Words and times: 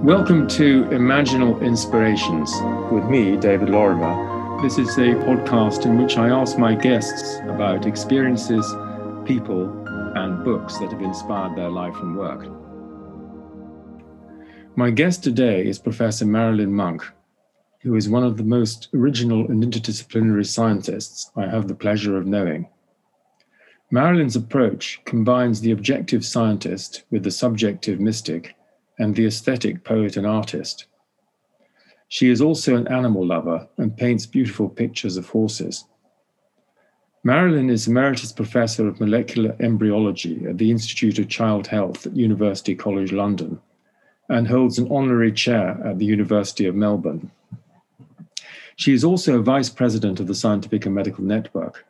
Welcome 0.00 0.46
to 0.48 0.84
Imaginal 0.90 1.62
Inspirations 1.62 2.52
with 2.92 3.04
me, 3.06 3.34
David 3.38 3.70
Lorimer. 3.70 4.60
This 4.60 4.76
is 4.76 4.98
a 4.98 5.14
podcast 5.24 5.86
in 5.86 5.96
which 5.96 6.18
I 6.18 6.28
ask 6.28 6.58
my 6.58 6.74
guests 6.74 7.38
about 7.48 7.86
experiences, 7.86 8.66
people, 9.24 9.64
and 10.14 10.44
books 10.44 10.76
that 10.78 10.92
have 10.92 11.00
inspired 11.00 11.56
their 11.56 11.70
life 11.70 11.96
and 11.96 12.14
work. 12.14 12.46
My 14.76 14.90
guest 14.90 15.24
today 15.24 15.66
is 15.66 15.78
Professor 15.78 16.26
Marilyn 16.26 16.74
Monk, 16.74 17.02
who 17.80 17.96
is 17.96 18.08
one 18.08 18.22
of 18.22 18.36
the 18.36 18.44
most 18.44 18.88
original 18.92 19.46
and 19.50 19.64
interdisciplinary 19.64 20.46
scientists 20.46 21.30
I 21.34 21.46
have 21.46 21.68
the 21.68 21.74
pleasure 21.74 22.18
of 22.18 22.26
knowing. 22.26 22.68
Marilyn's 23.90 24.36
approach 24.36 25.00
combines 25.06 25.62
the 25.62 25.70
objective 25.70 26.24
scientist 26.24 27.04
with 27.10 27.22
the 27.22 27.30
subjective 27.30 27.98
mystic 27.98 28.55
and 28.98 29.14
the 29.14 29.26
aesthetic 29.26 29.84
poet 29.84 30.16
and 30.16 30.26
artist. 30.26 30.86
She 32.08 32.30
is 32.30 32.40
also 32.40 32.76
an 32.76 32.88
animal 32.88 33.26
lover 33.26 33.68
and 33.76 33.96
paints 33.96 34.26
beautiful 34.26 34.68
pictures 34.68 35.16
of 35.16 35.28
horses. 35.28 35.84
Marilyn 37.24 37.68
is 37.70 37.88
Emeritus 37.88 38.30
Professor 38.30 38.86
of 38.86 39.00
Molecular 39.00 39.56
Embryology 39.58 40.46
at 40.46 40.58
the 40.58 40.70
Institute 40.70 41.18
of 41.18 41.28
Child 41.28 41.66
Health 41.66 42.06
at 42.06 42.16
University 42.16 42.76
College 42.76 43.12
London 43.12 43.60
and 44.28 44.46
holds 44.46 44.78
an 44.78 44.90
honorary 44.90 45.32
chair 45.32 45.80
at 45.84 45.98
the 45.98 46.04
University 46.04 46.66
of 46.66 46.76
Melbourne. 46.76 47.30
She 48.76 48.92
is 48.92 49.02
also 49.02 49.38
a 49.38 49.42
Vice 49.42 49.70
President 49.70 50.20
of 50.20 50.26
the 50.26 50.34
Scientific 50.34 50.86
and 50.86 50.94
Medical 50.94 51.24
Network. 51.24 51.84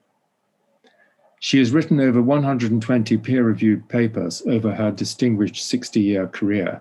She 1.41 1.59
has 1.59 1.73
written 1.73 2.01
over 2.01 2.23
120 2.23 3.17
peer 3.19 3.45
reviewed 3.45 3.89
papers 3.89 4.43
over 4.47 4.75
her 4.75 4.91
distinguished 4.91 5.67
60 5.67 6.01
year 6.01 6.27
career 6.29 6.81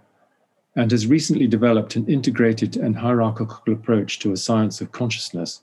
and 0.75 0.91
has 0.91 1.07
recently 1.07 1.47
developed 1.47 1.95
an 1.95 2.05
integrated 2.07 2.75
and 2.75 2.97
hierarchical 2.97 3.73
approach 3.73 4.19
to 4.19 4.33
a 4.33 4.37
science 4.37 4.81
of 4.81 4.91
consciousness, 4.91 5.61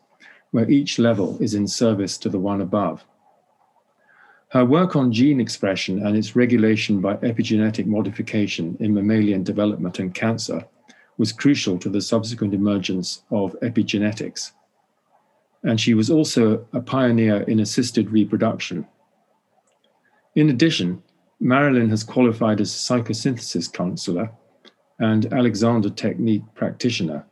where 0.53 0.71
each 0.71 0.99
level 0.99 1.37
is 1.41 1.55
in 1.55 1.67
service 1.67 2.17
to 2.19 2.29
the 2.29 2.39
one 2.39 2.61
above. 2.61 3.05
Her 4.49 4.65
work 4.65 4.97
on 4.97 5.13
gene 5.13 5.41
expression 5.41 6.07
and 6.07 6.17
its 6.17 6.37
regulation 6.37 7.01
by 7.01 7.17
epigenetic 7.17 7.87
modification 7.87 8.77
in 8.81 8.93
mammalian 8.93 9.43
development 9.45 9.99
and 9.99 10.15
cancer 10.15 10.67
was 11.17 11.33
crucial 11.33 11.79
to 11.79 11.89
the 11.89 12.01
subsequent 12.01 12.53
emergence 12.53 13.23
of 13.31 13.57
epigenetics. 13.61 14.53
And 15.63 15.81
she 15.81 15.95
was 15.95 16.11
also 16.11 16.67
a 16.73 16.81
pioneer 16.81 17.43
in 17.43 17.61
assisted 17.61 18.11
reproduction. 18.11 18.87
In 20.35 20.51
addition, 20.51 21.03
Marilyn 21.41 21.91
has 21.91 22.05
qualified 22.05 22.61
as 22.61 22.75
a 22.75 22.93
psychosynthesis 22.93 23.73
counselor 23.73 24.31
and 24.99 25.33
Alexander 25.33 25.91
Technique 25.91 26.45
practitioner. 26.55 27.25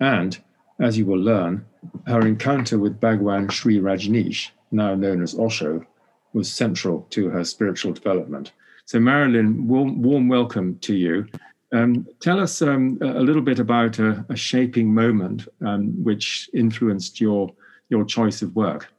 And, 0.00 0.38
as 0.80 0.98
you 0.98 1.06
will 1.06 1.18
learn, 1.18 1.64
her 2.06 2.26
encounter 2.26 2.78
with 2.78 3.00
Bhagwan 3.00 3.48
Sri 3.48 3.78
Rajneesh, 3.78 4.50
now 4.70 4.94
known 4.94 5.22
as 5.22 5.38
Osho, 5.38 5.84
was 6.32 6.52
central 6.52 7.06
to 7.10 7.28
her 7.28 7.44
spiritual 7.44 7.92
development. 7.92 8.52
So, 8.86 9.00
Marilyn, 9.00 9.68
warm, 9.68 10.02
warm 10.02 10.28
welcome 10.28 10.78
to 10.80 10.94
you. 10.94 11.26
Um, 11.72 12.06
tell 12.20 12.38
us 12.38 12.62
um, 12.62 12.98
a 13.00 13.20
little 13.20 13.42
bit 13.42 13.58
about 13.58 13.98
a, 13.98 14.24
a 14.28 14.36
shaping 14.36 14.92
moment 14.94 15.48
um, 15.64 16.02
which 16.04 16.50
influenced 16.54 17.20
your, 17.20 17.52
your 17.88 18.04
choice 18.04 18.42
of 18.42 18.54
work. 18.54 18.92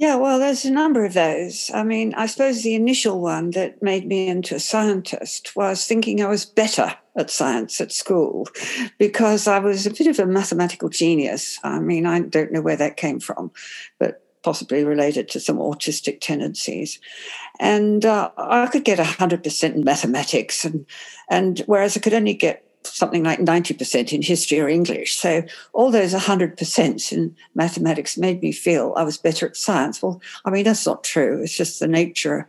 Yeah, 0.00 0.16
well, 0.16 0.38
there's 0.38 0.64
a 0.64 0.70
number 0.70 1.04
of 1.04 1.12
those. 1.12 1.70
I 1.74 1.82
mean, 1.82 2.14
I 2.14 2.24
suppose 2.24 2.62
the 2.62 2.74
initial 2.74 3.20
one 3.20 3.50
that 3.50 3.82
made 3.82 4.06
me 4.06 4.28
into 4.28 4.54
a 4.54 4.58
scientist 4.58 5.54
was 5.54 5.84
thinking 5.84 6.22
I 6.22 6.28
was 6.28 6.46
better 6.46 6.96
at 7.16 7.28
science 7.28 7.82
at 7.82 7.92
school 7.92 8.48
because 8.96 9.46
I 9.46 9.58
was 9.58 9.84
a 9.84 9.90
bit 9.90 10.06
of 10.06 10.18
a 10.18 10.24
mathematical 10.24 10.88
genius. 10.88 11.58
I 11.62 11.80
mean, 11.80 12.06
I 12.06 12.20
don't 12.20 12.50
know 12.50 12.62
where 12.62 12.76
that 12.76 12.96
came 12.96 13.20
from, 13.20 13.50
but 13.98 14.24
possibly 14.42 14.84
related 14.84 15.28
to 15.28 15.38
some 15.38 15.58
autistic 15.58 16.22
tendencies. 16.22 16.98
And 17.58 18.02
uh, 18.06 18.30
I 18.38 18.68
could 18.68 18.86
get 18.86 18.98
100% 18.98 19.74
in 19.74 19.84
mathematics, 19.84 20.64
and, 20.64 20.86
and 21.28 21.58
whereas 21.66 21.98
I 21.98 22.00
could 22.00 22.14
only 22.14 22.32
get 22.32 22.64
something 22.84 23.24
like 23.24 23.40
90% 23.40 24.12
in 24.12 24.22
history 24.22 24.60
or 24.60 24.68
English. 24.68 25.14
So 25.16 25.42
all 25.72 25.90
those 25.90 26.14
100% 26.14 27.12
in 27.12 27.36
mathematics 27.54 28.16
made 28.16 28.42
me 28.42 28.52
feel 28.52 28.94
I 28.96 29.04
was 29.04 29.18
better 29.18 29.46
at 29.46 29.56
science. 29.56 30.02
Well, 30.02 30.20
I 30.44 30.50
mean, 30.50 30.64
that's 30.64 30.86
not 30.86 31.04
true. 31.04 31.42
It's 31.42 31.56
just 31.56 31.80
the 31.80 31.88
nature 31.88 32.48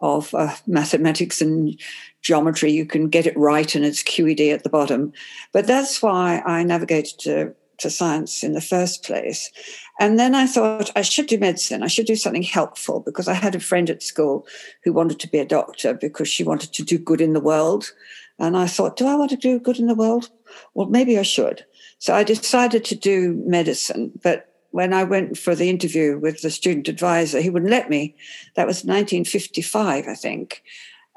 of 0.00 0.34
uh, 0.34 0.54
mathematics 0.66 1.40
and 1.40 1.78
geometry. 2.22 2.72
You 2.72 2.86
can 2.86 3.08
get 3.08 3.26
it 3.26 3.36
right 3.36 3.74
and 3.74 3.84
it's 3.84 4.02
QED 4.02 4.52
at 4.52 4.62
the 4.62 4.70
bottom. 4.70 5.12
But 5.52 5.66
that's 5.66 6.02
why 6.02 6.42
I 6.46 6.62
navigated 6.62 7.18
to, 7.20 7.54
to 7.78 7.90
science 7.90 8.42
in 8.42 8.52
the 8.52 8.60
first 8.60 9.04
place. 9.04 9.50
And 9.98 10.18
then 10.18 10.34
I 10.34 10.46
thought 10.46 10.90
I 10.96 11.02
should 11.02 11.26
do 11.26 11.38
medicine. 11.38 11.82
I 11.82 11.88
should 11.88 12.06
do 12.06 12.16
something 12.16 12.42
helpful 12.42 13.00
because 13.00 13.28
I 13.28 13.34
had 13.34 13.54
a 13.54 13.60
friend 13.60 13.90
at 13.90 14.02
school 14.02 14.46
who 14.82 14.92
wanted 14.92 15.20
to 15.20 15.28
be 15.28 15.38
a 15.38 15.44
doctor 15.44 15.94
because 15.94 16.28
she 16.28 16.44
wanted 16.44 16.72
to 16.72 16.82
do 16.82 16.98
good 16.98 17.20
in 17.20 17.34
the 17.34 17.40
world. 17.40 17.92
And 18.40 18.56
I 18.56 18.66
thought, 18.66 18.96
do 18.96 19.06
I 19.06 19.14
want 19.14 19.30
to 19.30 19.36
do 19.36 19.60
good 19.60 19.78
in 19.78 19.86
the 19.86 19.94
world? 19.94 20.30
Well, 20.74 20.88
maybe 20.88 21.18
I 21.18 21.22
should. 21.22 21.64
So 21.98 22.14
I 22.14 22.24
decided 22.24 22.84
to 22.86 22.94
do 22.94 23.40
medicine. 23.44 24.12
But 24.22 24.54
when 24.70 24.94
I 24.94 25.04
went 25.04 25.36
for 25.36 25.54
the 25.54 25.68
interview 25.68 26.18
with 26.18 26.40
the 26.40 26.50
student 26.50 26.88
advisor, 26.88 27.40
he 27.40 27.50
wouldn't 27.50 27.70
let 27.70 27.90
me. 27.90 28.16
That 28.56 28.66
was 28.66 28.78
1955, 28.78 30.08
I 30.08 30.14
think. 30.14 30.62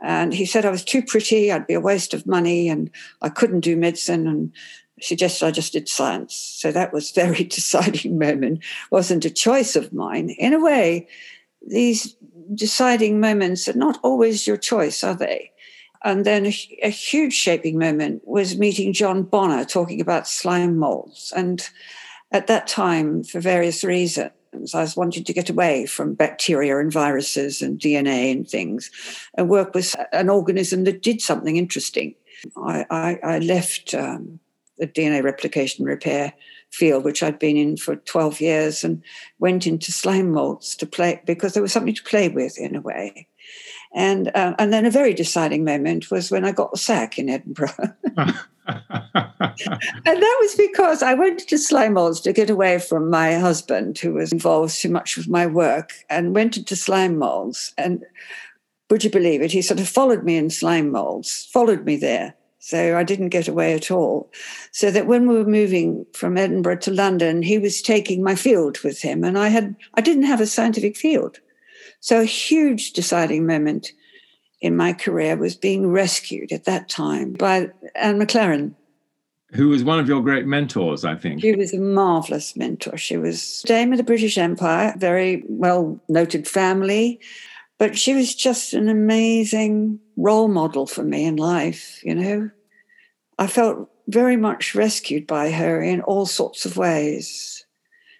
And 0.04 0.34
he 0.34 0.46
said 0.46 0.66
I 0.66 0.70
was 0.70 0.84
too 0.84 1.02
pretty, 1.02 1.50
I'd 1.50 1.66
be 1.66 1.76
a 1.76 1.80
waste 1.80 2.14
of 2.14 2.28
money, 2.28 2.68
and 2.68 2.90
I 3.22 3.30
couldn't 3.30 3.62
do 3.62 3.78
medicine, 3.78 4.28
and 4.28 4.52
suggested 5.02 5.46
I 5.46 5.52
just 5.52 5.72
did 5.72 5.88
science. 5.88 6.36
So 6.36 6.74
that 6.74 6.92
was 6.92 7.12
very 7.16 7.46
deciding 7.46 8.20
moment. 8.20 8.64
wasn't 8.92 9.24
a 9.24 9.30
choice 9.30 9.78
of 9.78 9.94
mine. 9.94 10.32
In 10.32 10.54
a 10.54 10.62
way, 10.62 11.08
these 11.66 12.18
deciding 12.54 13.22
moments 13.22 13.70
are 13.70 13.78
not 13.78 13.98
always 14.04 14.46
your 14.46 14.58
choice, 14.58 15.04
are 15.06 15.16
they? 15.16 15.53
And 16.04 16.26
then 16.26 16.46
a, 16.46 16.54
a, 16.84 16.90
huge 16.90 17.34
shaping 17.34 17.80
moment 17.80 18.22
was 18.26 18.58
meeting 18.58 18.92
John 18.92 19.24
Bonner 19.24 19.64
talking 19.64 20.02
about 20.02 20.28
slime 20.28 20.78
molds. 20.78 21.32
And 21.36 21.68
at 22.32 22.48
that 22.48 22.68
time, 22.68 23.24
for 23.24 23.40
various 23.40 23.84
reasons, 23.84 24.32
I 24.74 24.82
was 24.82 24.98
wanting 24.98 25.24
to 25.24 25.34
get 25.34 25.50
away 25.50 25.86
from 25.86 26.14
bacteria 26.14 26.80
and 26.80 26.92
viruses 26.92 27.62
and 27.62 27.80
DNA 27.80 28.32
and 28.32 28.48
things 28.48 28.92
and 29.36 29.50
work 29.50 29.74
with 29.74 29.96
an 30.12 30.30
organism 30.30 30.84
that 30.84 31.02
did 31.02 31.22
something 31.22 31.56
interesting. 31.56 32.16
I, 32.58 32.86
I, 32.90 33.20
I 33.24 33.40
left 33.40 33.94
um, 33.94 34.40
the 34.78 34.88
DNA 34.88 35.24
replication 35.24 35.86
repair 35.86 36.34
field, 36.72 37.06
which 37.06 37.24
I'd 37.24 37.40
been 37.40 37.56
in 37.56 37.78
for 37.78 37.96
12 37.96 38.42
years, 38.42 38.84
and 38.84 39.02
went 39.40 39.68
into 39.68 39.92
slime 39.92 40.32
molds 40.32 40.76
to 40.78 40.86
play 40.86 41.22
because 41.26 41.54
there 41.54 41.64
was 41.64 41.72
something 41.72 41.94
to 41.94 42.04
play 42.04 42.30
with 42.30 42.58
in 42.58 42.76
a 42.76 42.82
way. 42.82 43.28
And 43.94 44.32
uh, 44.36 44.56
and 44.58 44.74
then 44.74 44.86
a 44.86 44.92
very 44.92 45.14
deciding 45.14 45.64
moment 45.64 46.10
was 46.10 46.32
when 46.32 46.46
I 46.46 46.52
got 46.52 46.72
the 46.72 46.78
sack 46.78 47.20
in 47.20 47.30
Edinburgh. 47.30 47.76
and 48.18 48.36
that 50.06 50.38
was 50.42 50.56
because 50.56 51.04
I 51.04 51.14
went 51.14 51.48
to 51.48 51.58
slime 51.58 51.94
molds 51.94 52.20
to 52.22 52.34
get 52.34 52.50
away 52.50 52.80
from 52.80 53.10
my 53.10 53.36
husband, 53.36 54.00
who 54.00 54.14
was 54.14 54.32
involved 54.32 54.80
too 54.80 54.90
much 54.90 55.16
with 55.16 55.28
my 55.28 55.46
work, 55.46 55.92
and 56.10 56.36
went 56.36 56.58
into 56.58 56.76
slime 56.76 57.18
molds. 57.18 57.74
And 57.78 58.04
would 58.90 59.04
you 59.04 59.12
believe 59.12 59.42
it? 59.42 59.52
He 59.52 59.62
sort 59.62 59.80
of 59.80 59.88
followed 59.88 60.24
me 60.24 60.38
in 60.38 60.50
slime 60.50 60.92
molds, 60.92 61.48
followed 61.52 61.86
me 61.86 61.96
there. 61.96 62.36
So 62.60 62.98
I 62.98 63.04
didn't 63.04 63.30
get 63.30 63.50
away 63.50 63.74
at 63.74 63.92
all. 63.92 64.32
So 64.72 64.90
that 64.90 65.06
when 65.06 65.28
we 65.28 65.36
were 65.36 65.44
moving 65.44 66.06
from 66.14 66.38
Edinburgh 66.38 66.78
to 66.78 66.92
London, 66.92 67.42
he 67.42 67.60
was 67.60 67.82
taking 67.82 68.24
my 68.24 68.36
field 68.36 68.80
with 68.86 69.02
him, 69.02 69.24
and 69.26 69.38
I 69.38 69.50
had 69.50 69.76
I 69.96 70.02
didn't 70.02 70.24
have 70.24 70.40
a 70.40 70.48
scientific 70.48 70.96
field. 70.96 71.40
So, 72.04 72.20
a 72.20 72.26
huge 72.26 72.92
deciding 72.92 73.46
moment 73.46 73.94
in 74.60 74.76
my 74.76 74.92
career 74.92 75.38
was 75.38 75.56
being 75.56 75.88
rescued 75.88 76.52
at 76.52 76.66
that 76.66 76.90
time 76.90 77.32
by 77.32 77.70
Anne 77.96 78.20
McLaren. 78.20 78.76
Who 79.54 79.70
was 79.70 79.86
one 79.86 80.00
of 80.00 80.10
your 80.10 80.22
great 80.22 80.46
mentors, 80.46 81.06
I 81.06 81.16
think. 81.16 81.40
She 81.40 81.56
was 81.56 81.74
a 81.74 81.80
marvelous 81.80 82.58
mentor. 82.58 82.98
She 82.98 83.16
was 83.16 83.62
Dame 83.66 83.94
of 83.94 83.98
the 83.98 84.04
British 84.04 84.38
Empire, 84.38 84.94
very 84.98 85.46
well 85.48 85.98
noted 86.10 86.46
family, 86.46 87.22
but 87.78 87.98
she 87.98 88.14
was 88.14 88.36
just 88.36 88.74
an 88.74 88.90
amazing 88.90 89.98
role 90.18 90.50
model 90.50 90.86
for 90.86 91.04
me 91.04 91.24
in 91.24 91.38
life, 91.38 92.04
you 92.04 92.16
know. 92.16 92.50
I 93.40 93.48
felt 93.48 93.90
very 94.10 94.36
much 94.36 94.76
rescued 94.76 95.26
by 95.26 95.52
her 95.52 95.82
in 95.82 96.02
all 96.02 96.26
sorts 96.26 96.66
of 96.66 96.76
ways. 96.76 97.66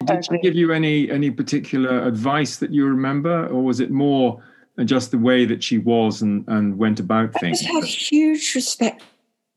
Did 0.06 0.24
she 0.24 0.38
give 0.38 0.54
you 0.54 0.72
any 0.72 1.10
any 1.10 1.30
particular 1.30 2.06
advice 2.06 2.56
that 2.56 2.70
you 2.70 2.86
remember, 2.86 3.46
or 3.48 3.62
was 3.62 3.80
it 3.80 3.90
more 3.90 4.42
just 4.84 5.10
the 5.10 5.18
way 5.18 5.44
that 5.44 5.62
she 5.62 5.78
was 5.78 6.22
and, 6.22 6.44
and 6.48 6.78
went 6.78 7.00
about 7.00 7.32
things? 7.34 7.62
I 7.62 7.72
had 7.72 7.84
huge 7.84 8.54
respect 8.54 9.02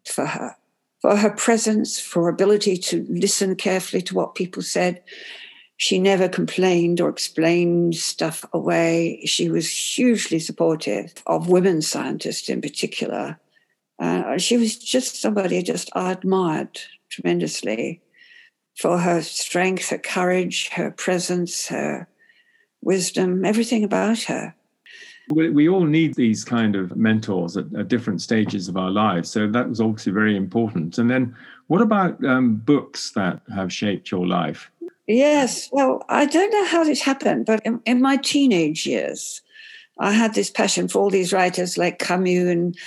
for 0.06 0.26
her, 0.26 0.56
for 1.02 1.16
her 1.16 1.32
presence, 1.32 2.00
for 2.00 2.24
her 2.24 2.30
ability 2.30 2.78
to 2.78 3.06
listen 3.10 3.56
carefully 3.56 4.02
to 4.04 4.16
what 4.16 4.36
people 4.36 4.62
said. 4.62 5.02
She 5.78 6.00
never 6.00 6.28
complained 6.28 7.00
or 7.00 7.10
explained 7.10 7.96
stuff 7.96 8.44
away. 8.52 9.22
She 9.26 9.50
was 9.50 9.70
hugely 9.70 10.40
supportive 10.40 11.14
of 11.28 11.50
women 11.50 11.82
scientists 11.82 12.50
in 12.50 12.62
particular. 12.62 13.40
Uh, 14.00 14.38
she 14.38 14.58
was 14.58 14.78
just 14.78 15.22
somebody 15.22 15.62
just 15.62 15.90
I 15.96 16.12
admired 16.12 16.80
tremendously 17.10 18.02
for 18.78 19.00
her 19.00 19.22
strength, 19.22 19.90
her 19.90 19.98
courage, 19.98 20.70
her 20.70 20.92
presence, 20.92 21.68
her 21.68 22.08
wisdom, 22.82 23.44
everything 23.44 23.84
about 23.84 24.22
her. 24.24 24.54
We, 25.30 25.50
we 25.50 25.68
all 25.68 25.84
need 25.84 26.14
these 26.14 26.46
kind 26.46 26.76
of 26.76 26.96
mentors 26.96 27.58
at, 27.58 27.66
at, 27.76 27.90
different 27.90 28.22
stages 28.22 28.70
of 28.70 28.78
our 28.78 28.92
lives. 28.92 29.30
So 29.30 29.48
that 29.48 29.68
was 29.68 29.82
obviously 29.82 30.14
very 30.14 30.38
important. 30.38 30.98
And 30.98 31.10
then 31.10 31.36
what 31.68 31.82
about 31.82 32.24
um, 32.24 32.56
books 32.56 33.12
that 33.12 33.42
have 33.54 33.74
shaped 33.74 34.10
your 34.10 34.26
life? 34.26 34.72
Yes. 35.08 35.70
Well, 35.72 36.04
I 36.08 36.26
don't 36.26 36.52
know 36.52 36.66
how 36.66 36.84
this 36.84 37.02
happened, 37.02 37.46
but 37.46 37.62
in, 37.66 37.82
in 37.86 38.02
my 38.02 38.18
teenage 38.18 38.86
years, 38.86 39.42
I 40.00 40.12
had 40.12 40.34
this 40.34 40.52
passion 40.52 40.88
for 40.88 41.00
all 41.00 41.10
these 41.10 41.34
writers 41.34 41.78
like 41.78 42.00
Camus 42.00 42.48
and 42.48 42.78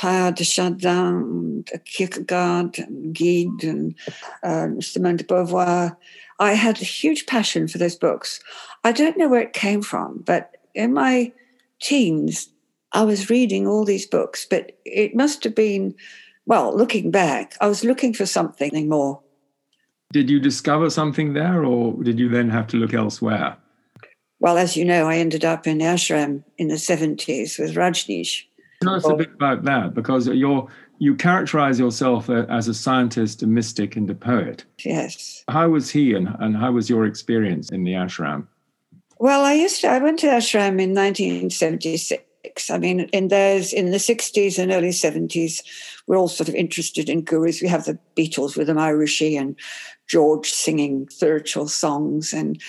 De 0.00 0.44
Chardin, 0.44 1.64
Kierkegaard, 1.84 2.78
and 2.78 3.14
Gide, 3.14 3.64
and 3.64 3.94
uh, 4.42 4.68
Simone 4.80 5.16
de 5.16 5.24
Beauvoir. 5.24 5.96
I 6.38 6.52
had 6.52 6.80
a 6.80 6.84
huge 6.84 7.26
passion 7.26 7.66
for 7.66 7.78
those 7.78 7.96
books. 7.96 8.40
I 8.84 8.92
don't 8.92 9.16
know 9.16 9.28
where 9.28 9.40
it 9.40 9.52
came 9.52 9.82
from, 9.82 10.22
but 10.26 10.56
in 10.74 10.92
my 10.92 11.32
teens, 11.80 12.50
I 12.92 13.04
was 13.04 13.30
reading 13.30 13.66
all 13.66 13.84
these 13.84 14.06
books, 14.06 14.46
but 14.48 14.78
it 14.84 15.14
must 15.14 15.44
have 15.44 15.54
been, 15.54 15.94
well, 16.44 16.76
looking 16.76 17.10
back, 17.10 17.56
I 17.60 17.68
was 17.68 17.84
looking 17.84 18.12
for 18.12 18.26
something 18.26 18.88
more. 18.88 19.20
Did 20.12 20.30
you 20.30 20.38
discover 20.38 20.90
something 20.90 21.32
there, 21.32 21.64
or 21.64 21.94
did 22.02 22.18
you 22.18 22.28
then 22.28 22.50
have 22.50 22.66
to 22.68 22.76
look 22.76 22.94
elsewhere? 22.94 23.56
Well, 24.38 24.58
as 24.58 24.76
you 24.76 24.84
know, 24.84 25.08
I 25.08 25.16
ended 25.16 25.44
up 25.44 25.66
in 25.66 25.78
ashram 25.78 26.44
in 26.58 26.68
the 26.68 26.74
70s 26.74 27.58
with 27.58 27.74
Rajneesh. 27.74 28.44
Tell 28.86 28.94
us 28.94 29.08
a 29.08 29.14
bit 29.14 29.32
about 29.34 29.64
that, 29.64 29.94
because 29.94 30.26
you're 30.28 30.68
you 30.98 31.14
characterize 31.14 31.78
yourself 31.78 32.30
as 32.30 32.68
a 32.68 32.74
scientist, 32.74 33.42
a 33.42 33.46
mystic, 33.46 33.96
and 33.96 34.08
a 34.08 34.14
poet. 34.14 34.64
Yes. 34.84 35.44
How 35.48 35.68
was 35.68 35.90
he, 35.90 36.14
and, 36.14 36.34
and 36.40 36.56
how 36.56 36.72
was 36.72 36.88
your 36.88 37.04
experience 37.04 37.70
in 37.70 37.84
the 37.84 37.92
ashram? 37.92 38.46
Well, 39.18 39.44
I 39.44 39.54
used 39.54 39.80
to. 39.82 39.88
I 39.88 39.98
went 39.98 40.18
to 40.20 40.26
ashram 40.26 40.80
in 40.80 40.94
1976. 40.94 42.70
I 42.70 42.78
mean, 42.78 43.00
in 43.12 43.28
those 43.28 43.72
in 43.72 43.90
the 43.90 43.98
60s 43.98 44.58
and 44.58 44.72
early 44.72 44.90
70s, 44.90 45.62
we're 46.06 46.16
all 46.16 46.28
sort 46.28 46.48
of 46.48 46.54
interested 46.54 47.08
in 47.08 47.22
gurus. 47.22 47.60
We 47.60 47.68
have 47.68 47.84
the 47.84 47.98
Beatles 48.16 48.56
with 48.56 48.68
the 48.68 48.72
Maharishi 48.72 49.38
and 49.38 49.58
George 50.06 50.50
singing 50.50 51.08
spiritual 51.10 51.68
songs, 51.68 52.32
and 52.32 52.60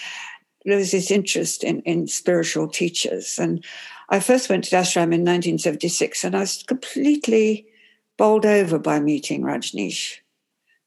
there 0.66 0.78
was 0.78 0.92
this 0.92 1.12
interest 1.12 1.64
in, 1.64 1.82
in 1.82 2.08
spiritual 2.08 2.68
teachers. 2.68 3.38
And 3.40 3.64
I 4.10 4.20
first 4.20 4.50
went 4.50 4.64
to 4.66 4.76
ashram 4.76 5.14
in 5.14 5.26
1976, 5.26 6.24
and 6.24 6.36
I 6.36 6.42
was 6.42 6.64
completely 6.64 7.68
bowled 8.18 8.46
over 8.46 8.80
by 8.80 9.00
meeting 9.00 9.44
Rajneesh, 9.44 10.18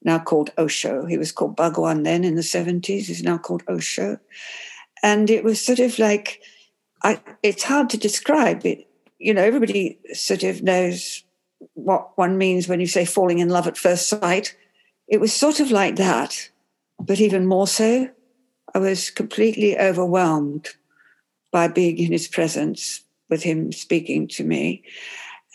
now 0.02 0.19
called 0.19 0.50
Osho. 0.56 1.06
He 1.06 1.19
was 1.19 1.32
called 1.32 1.56
Bhagwan 1.56 2.02
then 2.02 2.25
in 2.25 2.34
the 2.34 2.43
70s. 2.43 3.05
He's 3.05 3.22
now 3.22 3.38
called 3.38 3.62
Osho. 3.69 4.19
And 5.02 5.31
it 5.31 5.44
was 5.44 5.64
sort 5.64 5.78
of 5.78 5.99
like, 5.99 6.40
I, 7.02 7.20
it's 7.43 7.62
hard 7.62 7.90
to 7.90 7.99
describe 7.99 8.64
it. 8.64 8.88
You 9.19 9.34
know, 9.34 9.43
everybody 9.43 9.99
sort 10.12 10.43
of 10.43 10.62
knows 10.62 11.22
what 11.75 12.17
one 12.17 12.38
means 12.38 12.69
when 12.69 12.81
you 12.81 12.87
say 12.87 13.05
falling 13.05 13.38
in 13.38 13.49
love 13.49 13.67
at 13.67 13.76
first 13.76 14.08
sight. 14.08 14.56
It 15.08 15.20
was 15.20 15.32
sort 15.32 15.61
of 15.61 15.70
like 15.70 15.96
that, 15.96 16.50
but 16.99 17.20
even 17.20 17.46
more 17.46 17.67
so. 17.67 18.08
I 18.75 18.78
was 18.78 19.11
completely 19.11 19.78
overwhelmed 19.78 20.69
by 21.50 21.69
being 21.69 21.99
in 21.99 22.12
his 22.12 22.28
presence, 22.28 23.02
with 23.31 23.43
him 23.43 23.73
speaking 23.73 24.29
to 24.29 24.44
me. 24.44 24.82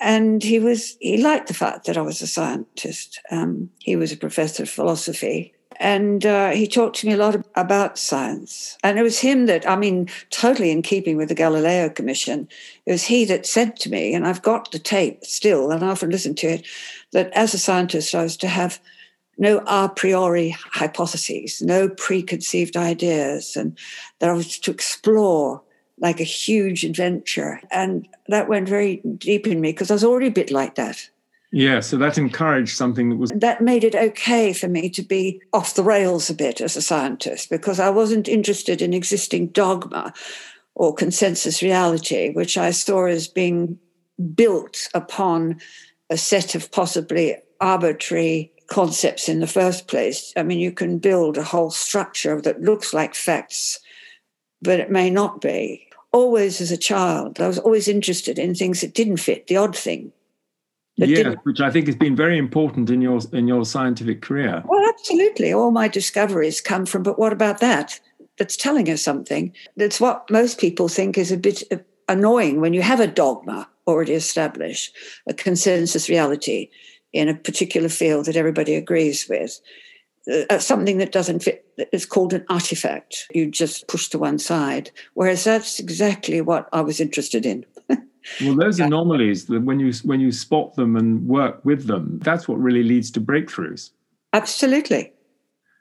And 0.02 0.44
he 0.44 0.60
was 0.60 0.98
he 1.00 1.18
liked 1.18 1.48
the 1.48 1.54
fact 1.54 1.86
that 1.86 1.98
I 1.98 2.02
was 2.02 2.22
a 2.22 2.28
scientist. 2.28 3.22
Um, 3.32 3.70
he 3.80 3.96
was 3.96 4.12
a 4.12 4.18
professor 4.18 4.64
of 4.64 4.70
philosophy, 4.70 5.54
and 5.78 6.26
uh, 6.26 6.52
he 6.52 6.68
talked 6.68 6.98
to 6.98 7.08
me 7.08 7.14
a 7.14 7.18
lot 7.18 7.36
about 7.56 7.98
science. 7.98 8.78
And 8.84 8.98
it 8.98 9.04
was 9.04 9.20
him 9.20 9.46
that, 9.48 9.68
I 9.70 9.76
mean, 9.76 10.10
totally 10.30 10.72
in 10.72 10.82
keeping 10.82 11.18
with 11.18 11.30
the 11.30 11.36
Galileo 11.36 11.90
Commission, 11.90 12.48
it 12.86 12.92
was 12.92 13.04
he 13.04 13.26
that 13.26 13.46
said 13.46 13.76
to 13.78 13.90
me, 13.90 14.14
and 14.14 14.28
I've 14.28 14.42
got 14.42 14.72
the 14.72 14.80
tape 14.80 15.24
still, 15.24 15.72
and 15.72 15.84
I 15.84 15.90
often 15.90 16.10
listen 16.10 16.36
to 16.36 16.48
it, 16.48 16.66
that 17.12 17.32
as 17.34 17.54
a 17.54 17.60
scientist, 17.60 18.16
I 18.16 18.24
was 18.24 18.38
to 18.38 18.48
have 18.48 18.80
no 19.38 19.62
a 19.68 19.90
priori 19.90 20.56
hypotheses, 20.72 21.62
no 21.62 21.90
preconceived 21.90 22.78
ideas, 22.78 23.56
and 23.58 23.78
that 24.20 24.30
I 24.30 24.34
was 24.34 24.58
to 24.60 24.72
explore 24.72 25.62
like 26.00 26.20
a 26.20 26.26
huge 26.26 26.84
adventure. 26.84 27.62
And 27.72 28.08
that 28.28 28.50
went 28.50 28.68
very 28.68 29.02
deep 29.18 29.48
in 29.48 29.62
me 29.62 29.72
because 29.72 29.92
I 29.92 29.96
was 29.96 30.04
already 30.04 30.28
a 30.28 30.32
bit 30.32 30.52
like 30.52 30.76
that. 30.76 31.10
Yeah, 31.52 31.80
so 31.80 31.96
that 31.98 32.18
encouraged 32.18 32.76
something 32.76 33.10
that 33.10 33.16
was. 33.16 33.32
That 33.32 33.62
made 33.62 33.86
it 33.86 33.96
okay 33.96 34.52
for 34.52 34.68
me 34.68 34.90
to 34.90 35.02
be 35.02 35.42
off 35.54 35.76
the 35.76 35.84
rails 35.84 36.30
a 36.30 36.34
bit 36.34 36.60
as 36.60 36.76
a 36.76 36.82
scientist 36.82 37.50
because 37.50 37.80
I 37.80 37.90
wasn't 37.90 38.28
interested 38.28 38.82
in 38.82 38.94
existing 38.94 39.48
dogma 39.48 40.14
or 40.74 40.94
consensus 40.94 41.64
reality, 41.64 42.34
which 42.34 42.58
I 42.58 42.72
saw 42.72 43.06
as 43.06 43.30
being 43.30 43.80
built 44.36 44.90
upon 44.94 45.62
a 46.10 46.18
set 46.18 46.56
of 46.56 46.72
possibly 46.72 47.38
arbitrary 47.62 48.52
concepts 48.68 49.30
in 49.30 49.40
the 49.40 49.48
first 49.48 49.88
place. 49.88 50.34
I 50.36 50.44
mean, 50.44 50.60
you 50.60 50.72
can 50.72 50.98
build 50.98 51.38
a 51.38 51.44
whole 51.44 51.72
structure 51.72 52.42
that 52.42 52.62
looks 52.62 52.94
like 52.94 53.16
facts, 53.16 53.80
but 54.62 54.80
it 54.80 54.92
may 54.92 55.10
not 55.10 55.42
be. 55.42 55.88
Always 56.12 56.62
as 56.62 56.72
a 56.72 56.78
child, 56.78 57.42
I 57.42 57.48
was 57.48 57.60
always 57.60 57.88
interested 57.88 58.40
in 58.40 58.56
things 58.56 58.82
that 58.82 58.94
didn't 58.94 59.18
fit, 59.18 59.48
the 59.48 59.58
odd 59.58 59.76
thing 59.76 60.14
yeah, 60.98 61.36
which 61.44 61.60
I 61.60 61.70
think 61.70 61.88
has 61.88 61.96
been 61.96 62.16
very 62.16 62.38
important 62.38 62.90
in 62.90 63.02
your 63.02 63.20
in 63.34 63.48
your 63.48 63.66
scientific 63.66 64.22
career. 64.22 64.64
Well, 64.66 64.90
absolutely. 64.90 65.54
All 65.54 65.72
my 65.72 65.88
discoveries 65.88 66.62
come 66.62 66.86
from, 66.86 67.04
but 67.04 67.20
what 67.20 67.34
about 67.34 67.60
that? 67.60 68.00
That's 68.38 68.56
telling 68.58 68.90
us 68.90 69.04
something. 69.04 69.54
That's 69.76 70.00
what 70.00 70.30
most 70.30 70.60
people 70.60 70.88
think 70.88 71.18
is 71.18 71.32
a 71.32 71.38
bit 71.38 71.64
uh, 71.72 71.78
annoying 72.08 72.62
when 72.62 72.74
you 72.74 72.82
have 72.82 73.00
a 73.00 73.08
dogma 73.08 73.68
already 73.88 74.14
established, 74.14 74.96
a 75.28 75.34
consensus 75.34 76.10
reality 76.10 76.70
in 77.14 77.30
a 77.30 77.36
particular 77.36 77.90
field 77.90 78.26
that 78.26 78.36
everybody 78.36 78.76
agrees 78.76 79.28
with. 79.30 79.60
Uh, 80.50 80.58
something 80.60 80.98
that 80.98 81.12
doesn't 81.12 81.44
fit 81.44 81.66
is 81.92 82.06
called 82.06 82.34
an 82.34 82.46
artifact. 82.50 83.28
You 83.34 83.52
just 83.52 83.88
push 83.88 84.08
to 84.10 84.18
one 84.18 84.40
side. 84.40 84.90
Whereas 85.14 85.44
that's 85.44 85.80
exactly 85.80 86.42
what 86.42 86.68
I 86.74 86.82
was 86.82 87.00
interested 87.00 87.46
in. 87.46 87.66
Well, 88.42 88.56
those 88.56 88.80
yeah. 88.80 88.88
anomalies, 88.88 89.48
when 89.48 89.80
you 89.80 89.94
when 90.04 90.20
you 90.20 90.32
spot 90.32 90.74
them 90.74 90.96
and 90.96 91.28
work 91.28 91.64
with 91.64 91.86
them, 91.86 92.18
that's 92.24 92.48
what 92.48 92.58
really 92.58 92.82
leads 92.82 93.12
to 93.12 93.22
breakthroughs. 93.22 93.92
Absolutely. 94.34 95.14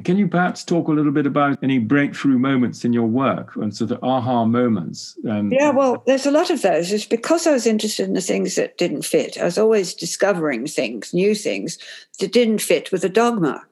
Can 0.02 0.18
you 0.18 0.28
perhaps 0.28 0.64
talk 0.64 0.88
a 0.88 0.92
little 0.92 1.12
bit 1.12 1.24
about 1.24 1.58
any 1.62 1.78
breakthrough 1.78 2.38
moments 2.38 2.84
in 2.84 2.92
your 2.92 3.06
work 3.06 3.54
and 3.56 3.74
sort 3.74 3.92
of 3.92 4.02
aha 4.02 4.44
moments? 4.44 5.16
Um, 5.28 5.50
yeah, 5.52 5.70
well, 5.70 6.02
there's 6.06 6.26
a 6.26 6.30
lot 6.30 6.50
of 6.50 6.62
those. 6.62 6.92
It's 6.92 7.06
because 7.06 7.46
I 7.46 7.52
was 7.52 7.66
interested 7.66 8.06
in 8.06 8.14
the 8.14 8.20
things 8.20 8.56
that 8.56 8.76
didn't 8.76 9.02
fit. 9.02 9.38
I 9.38 9.44
was 9.44 9.56
always 9.56 9.94
discovering 9.94 10.66
things, 10.66 11.14
new 11.14 11.34
things 11.34 11.78
that 12.18 12.32
didn't 12.32 12.58
fit 12.58 12.90
with 12.92 13.02
the 13.02 13.08
dogma. 13.08 13.64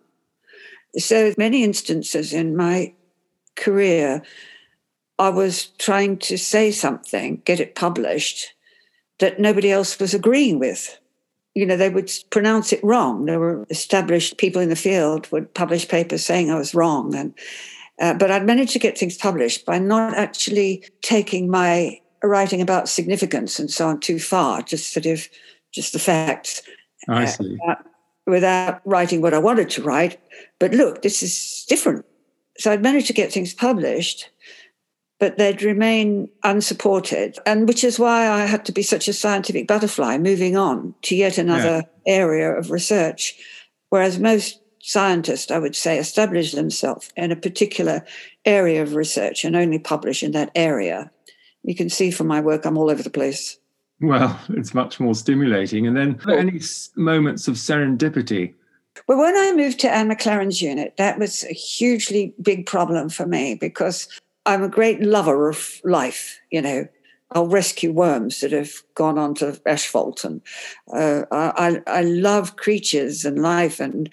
So 0.99 1.33
many 1.39 1.65
instances 1.65 2.33
in 2.33 2.57
my 2.57 2.95
career, 3.57 4.23
I 5.19 5.29
was 5.29 5.67
trying 5.79 6.19
to 6.19 6.37
say 6.37 6.71
something, 6.71 7.43
get 7.45 7.61
it 7.61 7.75
published, 7.75 8.55
that 9.19 9.39
nobody 9.39 9.71
else 9.71 9.99
was 9.99 10.15
agreeing 10.15 10.59
with. 10.59 10.99
You 11.55 11.67
know, 11.67 11.77
they 11.77 11.91
would 11.91 12.11
pronounce 12.31 12.73
it 12.73 12.83
wrong. 12.83 13.27
There 13.27 13.39
were 13.39 13.67
established 13.71 14.39
people 14.39 14.61
in 14.63 14.69
the 14.69 14.77
field 14.77 15.31
would 15.31 15.53
publish 15.55 15.87
papers 15.87 16.25
saying 16.25 16.51
I 16.51 16.57
was 16.57 16.75
wrong, 16.75 17.15
and 17.15 17.35
uh, 18.01 18.15
but 18.15 18.31
I'd 18.31 18.47
managed 18.47 18.73
to 18.73 18.79
get 18.79 18.97
things 18.97 19.19
published 19.19 19.67
by 19.67 19.79
not 19.79 20.17
actually 20.17 20.83
taking 21.03 21.51
my 21.51 22.01
writing 22.23 22.63
about 22.63 22.89
significance 22.89 23.59
and 23.59 23.71
so 23.71 23.89
on 23.89 24.01
too 24.01 24.19
far. 24.19 24.63
Just 24.63 24.93
sort 24.93 25.07
of 25.07 25.29
just 25.73 25.93
the 25.93 25.99
facts. 25.99 26.63
I 27.09 27.25
uh, 27.25 27.27
see. 27.27 27.59
Uh, 27.69 27.75
without 28.26 28.81
writing 28.85 29.21
what 29.21 29.35
I 29.35 29.38
wanted 29.38 29.71
to 29.71 29.83
write, 29.83 30.21
but 30.59 30.73
look, 30.73 31.02
this 31.02 31.23
is 31.23 31.64
different. 31.69 32.05
So 32.59 32.71
I'd 32.71 32.83
managed 32.83 33.09
to 33.09 33.12
get 33.12 33.33
things 33.33 33.55
published, 33.55 34.31
but 35.19 35.38
they'd 35.38 35.62
remain 35.62 36.29
unsupported. 36.45 37.38
And 37.47 37.67
which 37.67 37.85
is 37.85 37.99
why 37.99 38.29
I 38.29 38.45
had 38.45 38.64
to 38.67 38.73
be 38.73 38.83
such 38.83 39.09
a 39.09 39.12
scientific 39.12 39.67
butterfly 39.67 40.19
moving 40.19 40.57
on 40.57 40.95
to 41.02 41.17
yet 41.17 41.38
another 41.38 41.85
yeah. 42.07 42.14
area 42.14 42.50
of 42.52 42.71
research. 42.71 43.35
Whereas 43.88 44.19
most 44.19 44.61
scientists, 44.81 45.50
I 45.50 45.59
would 45.59 45.76
say, 45.76 45.99
establish 45.99 46.52
themselves 46.52 47.12
in 47.17 47.31
a 47.31 47.37
particular 47.37 48.05
area 48.45 48.83
of 48.83 48.95
research 48.95 49.45
and 49.45 49.55
only 49.55 49.79
publish 49.79 50.23
in 50.23 50.33
that 50.33 50.50
area. 50.55 51.11
You 51.62 51.75
can 51.75 51.88
see 51.88 52.11
from 52.11 52.26
my 52.26 52.41
work, 52.41 52.64
I'm 52.64 52.76
all 52.76 52.91
over 52.91 53.02
the 53.02 53.11
place. 53.11 53.59
Well, 54.02 54.38
it's 54.50 54.75
much 54.75 55.00
more 55.00 55.14
stimulating. 55.14 55.87
And 55.87 55.97
then 55.97 56.16
cool. 56.16 56.35
any 56.35 56.61
moments 56.97 57.49
of 57.49 57.54
serendipity? 57.54 58.54
Well, 59.09 59.18
when 59.18 59.37
I 59.37 59.52
moved 59.56 59.80
to 59.80 59.90
Anne 59.90 60.11
McLaren's 60.11 60.61
unit, 60.61 60.94
that 60.99 61.18
was 61.18 61.44
a 61.44 61.54
hugely 61.54 62.35
big 62.42 62.66
problem 62.66 63.09
for 63.09 63.26
me 63.26 63.54
because 63.54 64.06
I'm 64.44 64.62
a 64.62 64.68
great 64.68 65.00
lover 65.00 65.49
of 65.49 65.80
life, 65.85 66.38
you 66.50 66.61
know. 66.61 66.87
I'll 67.35 67.47
rescue 67.47 67.92
worms 67.92 68.40
that 68.40 68.52
have 68.52 68.75
gone 68.94 69.16
onto 69.16 69.54
asphalt, 69.64 70.23
and 70.23 70.42
uh, 70.92 71.23
I, 71.30 71.80
I 71.87 72.02
love 72.02 72.56
creatures 72.56 73.25
and 73.25 73.40
life 73.40 73.80
and 73.80 74.11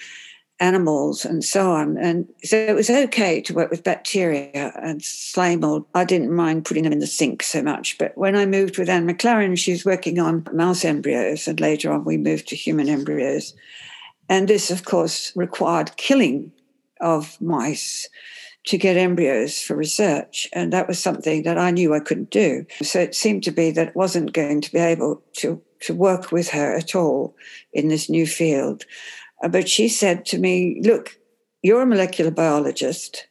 animals 0.60 1.24
and 1.26 1.44
so 1.44 1.72
on. 1.72 1.98
And 1.98 2.28
so 2.44 2.58
it 2.58 2.76
was 2.76 2.90
okay 2.90 3.42
to 3.42 3.54
work 3.54 3.72
with 3.72 3.84
bacteria 3.84 4.74
and 4.82 5.04
slime 5.04 5.62
mold. 5.62 5.86
I 5.96 6.04
didn't 6.04 6.36
mind 6.36 6.66
putting 6.66 6.84
them 6.84 6.94
in 6.94 7.00
the 7.00 7.08
sink 7.08 7.44
so 7.44 7.62
much. 7.62 7.98
But 7.98 8.18
when 8.18 8.36
I 8.36 8.46
moved 8.46 8.78
with 8.78 8.90
Anne 8.90 9.08
McLaren, 9.08 9.58
she 9.58 9.72
was 9.72 9.86
working 9.86 10.20
on 10.20 10.46
mouse 10.54 10.84
embryos, 10.84 11.48
and 11.48 11.60
later 11.60 11.92
on 11.92 12.04
we 12.04 12.18
moved 12.18 12.48
to 12.50 12.56
human 12.56 12.90
embryos. 12.90 13.54
And 14.28 14.48
this, 14.48 14.70
of 14.70 14.86
course, 14.86 15.32
required 15.36 15.96
killing 15.98 16.52
of 17.00 17.40
mice 17.42 18.08
to 18.66 18.78
get 18.78 18.98
embryos 18.98 19.62
for 19.62 19.76
research. 19.76 20.48
And 20.54 20.74
that 20.74 20.88
was 20.88 21.00
something 21.00 21.44
that 21.44 21.58
I 21.58 21.72
knew 21.72 21.94
I 21.94 22.02
couldn't 22.02 22.30
do. 22.30 22.66
So 22.84 23.00
it 23.00 23.16
seemed 23.16 23.44
to 23.44 23.52
be 23.52 23.72
that 23.72 23.90
it 23.90 23.96
wasn't 23.96 24.34
going 24.34 24.62
to 24.62 24.72
be 24.72 24.80
able 24.80 25.24
to, 25.38 25.62
to 25.82 25.94
work 25.94 26.32
with 26.32 26.50
her 26.50 26.76
at 26.76 26.94
all 26.94 27.36
in 27.74 27.88
this 27.88 28.10
new 28.10 28.28
field. 28.28 28.86
But 29.48 29.70
she 29.70 29.88
said 29.88 30.26
to 30.28 30.38
me, 30.38 30.82
Look, 30.84 31.18
you're 31.62 31.82
a 31.82 31.86
molecular 31.86 32.32
biologist. 32.32 33.28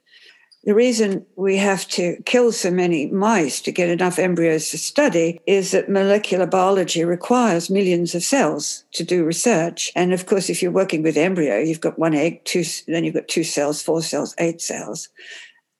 The 0.64 0.74
reason 0.74 1.24
we 1.36 1.56
have 1.56 1.88
to 1.88 2.20
kill 2.26 2.52
so 2.52 2.70
many 2.70 3.06
mice 3.06 3.62
to 3.62 3.72
get 3.72 3.88
enough 3.88 4.18
embryos 4.18 4.70
to 4.70 4.78
study 4.78 5.40
is 5.46 5.70
that 5.70 5.88
molecular 5.88 6.46
biology 6.46 7.04
requires 7.04 7.70
millions 7.70 8.14
of 8.14 8.24
cells 8.24 8.84
to 8.92 9.04
do 9.04 9.24
research. 9.24 9.90
And 9.94 10.12
of 10.12 10.26
course, 10.26 10.50
if 10.50 10.60
you're 10.60 10.72
working 10.72 11.02
with 11.02 11.16
embryo, 11.16 11.58
you've 11.58 11.80
got 11.80 11.98
one 11.98 12.14
egg, 12.14 12.44
two, 12.44 12.64
then 12.86 13.04
you've 13.04 13.14
got 13.14 13.28
two 13.28 13.44
cells, 13.44 13.80
four 13.80 14.02
cells, 14.02 14.34
eight 14.38 14.60
cells. 14.60 15.08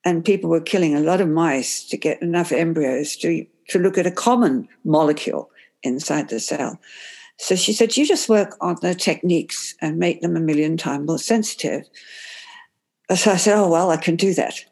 And 0.05 0.25
people 0.25 0.49
were 0.49 0.61
killing 0.61 0.95
a 0.95 1.01
lot 1.01 1.21
of 1.21 1.29
mice 1.29 1.85
to 1.89 1.97
get 1.97 2.23
enough 2.23 2.53
embryos 2.53 3.17
to, 3.17 3.45
to 3.69 3.79
look 3.79 3.99
at 3.99 4.07
a 4.07 4.13
common 4.13 4.69
molecule 4.85 5.51
inside 5.83 6.29
the 6.29 6.41
cell. 6.41 6.79
So 7.39 7.57
she 7.57 7.73
said, 7.73 7.97
You 7.97 8.07
just 8.07 8.29
work 8.29 8.57
on 8.61 8.77
the 8.83 8.95
techniques 8.95 9.75
and 9.81 9.99
make 9.99 10.21
them 10.21 10.37
a 10.37 10.41
million 10.41 10.77
times 10.77 11.07
more 11.07 11.19
sensitive. 11.19 11.89
So 13.15 13.33
I 13.33 13.37
said, 13.37 13.57
Oh, 13.57 13.71
well, 13.71 13.91
I 13.91 13.97
can 13.97 14.17
do 14.17 14.35
that. 14.35 14.65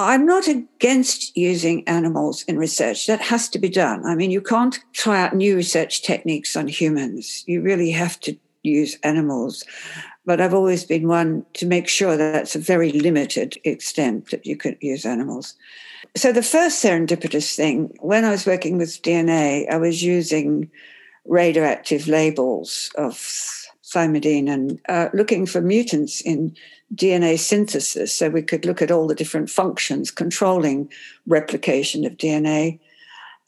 I'm 0.00 0.26
not 0.26 0.46
against 0.46 1.36
using 1.36 1.86
animals 1.88 2.44
in 2.44 2.56
research. 2.56 3.06
That 3.08 3.20
has 3.20 3.48
to 3.48 3.58
be 3.58 3.68
done. 3.68 4.06
I 4.06 4.14
mean, 4.14 4.30
you 4.30 4.40
can't 4.40 4.78
try 4.92 5.20
out 5.20 5.34
new 5.34 5.56
research 5.56 6.02
techniques 6.02 6.54
on 6.54 6.68
humans. 6.68 7.42
You 7.46 7.62
really 7.62 7.90
have 7.90 8.20
to 8.20 8.36
use 8.62 8.96
animals. 9.02 9.64
But 10.24 10.40
I've 10.40 10.54
always 10.54 10.84
been 10.84 11.08
one 11.08 11.44
to 11.54 11.66
make 11.66 11.88
sure 11.88 12.16
that 12.16 12.32
that's 12.32 12.54
a 12.54 12.60
very 12.60 12.92
limited 12.92 13.58
extent 13.64 14.30
that 14.30 14.46
you 14.46 14.56
can 14.56 14.76
use 14.80 15.04
animals. 15.04 15.54
So 16.16 16.32
the 16.32 16.42
first 16.42 16.84
serendipitous 16.84 17.56
thing, 17.56 17.96
when 18.00 18.24
I 18.24 18.30
was 18.30 18.46
working 18.46 18.78
with 18.78 19.02
DNA, 19.02 19.68
I 19.68 19.78
was 19.78 20.02
using 20.02 20.70
radioactive 21.28 22.08
labels 22.08 22.90
of 22.96 23.14
thymidine 23.84 24.50
and 24.50 24.80
uh, 24.88 25.08
looking 25.14 25.46
for 25.46 25.60
mutants 25.60 26.20
in 26.20 26.54
DNA 26.94 27.38
synthesis 27.38 28.12
so 28.12 28.28
we 28.28 28.42
could 28.42 28.64
look 28.64 28.82
at 28.82 28.90
all 28.90 29.06
the 29.06 29.14
different 29.14 29.50
functions 29.50 30.10
controlling 30.10 30.90
replication 31.26 32.04
of 32.04 32.16
DNA. 32.16 32.78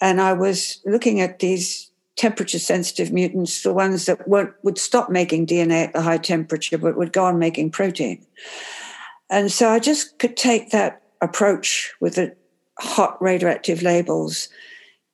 And 0.01 0.21
I 0.21 0.33
was 0.33 0.81
looking 0.87 1.21
at 1.21 1.41
these 1.41 1.91
temperature 2.17 2.59
sensitive 2.59 3.13
mutants, 3.13 3.63
the 3.63 3.73
ones 3.73 4.07
that 4.07 4.27
would 4.29 4.79
stop 4.79 5.11
making 5.11 5.47
DNA 5.47 5.85
at 5.85 5.93
the 5.93 6.03
high 6.03 6.19
temperature 6.19 6.79
but 6.79 6.97
would 6.97 7.13
go 7.13 7.25
on 7.25 7.39
making 7.39 7.71
protein. 7.71 8.25
And 9.31 9.51
so 9.51 9.71
I 9.71 9.79
just 9.79 10.19
could 10.19 10.37
take 10.37 10.71
that 10.71 11.03
approach 11.21 11.95
with 12.01 12.17
the 12.17 12.35
hot 12.79 13.21
radioactive 13.23 13.83
labels 13.83 14.49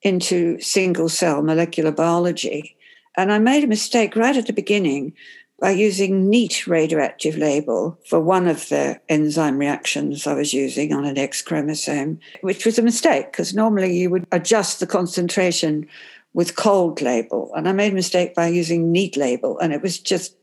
into 0.06 0.58
single 0.60 1.08
cell 1.08 1.42
molecular 1.42 1.90
biology. 1.90 2.76
And 3.16 3.32
I 3.32 3.40
made 3.40 3.64
a 3.64 3.66
mistake 3.66 4.14
right 4.14 4.36
at 4.36 4.46
the 4.46 4.52
beginning 4.52 5.12
by 5.58 5.70
using 5.70 6.30
neat 6.30 6.66
radioactive 6.68 7.36
label 7.36 7.98
for 8.06 8.20
one 8.20 8.46
of 8.46 8.68
the 8.68 9.00
enzyme 9.08 9.58
reactions 9.58 10.24
I 10.24 10.34
was 10.34 10.54
using 10.54 10.92
on 10.92 11.04
an 11.04 11.18
X 11.18 11.42
chromosome, 11.42 12.20
which 12.42 12.64
was 12.64 12.78
a 12.78 12.82
mistake 12.82 13.32
because 13.32 13.52
normally 13.52 13.98
you 13.98 14.08
would 14.10 14.28
adjust 14.30 14.78
the 14.78 14.86
concentration 14.86 15.88
with 16.34 16.54
cold 16.54 17.00
label. 17.00 17.50
And 17.56 17.68
I 17.68 17.72
made 17.72 17.90
a 17.90 17.96
mistake 17.96 18.32
by 18.34 18.46
using 18.46 18.92
neat 18.92 19.16
label, 19.16 19.58
and 19.58 19.72
it 19.72 19.82
was 19.82 19.98
just 19.98 20.36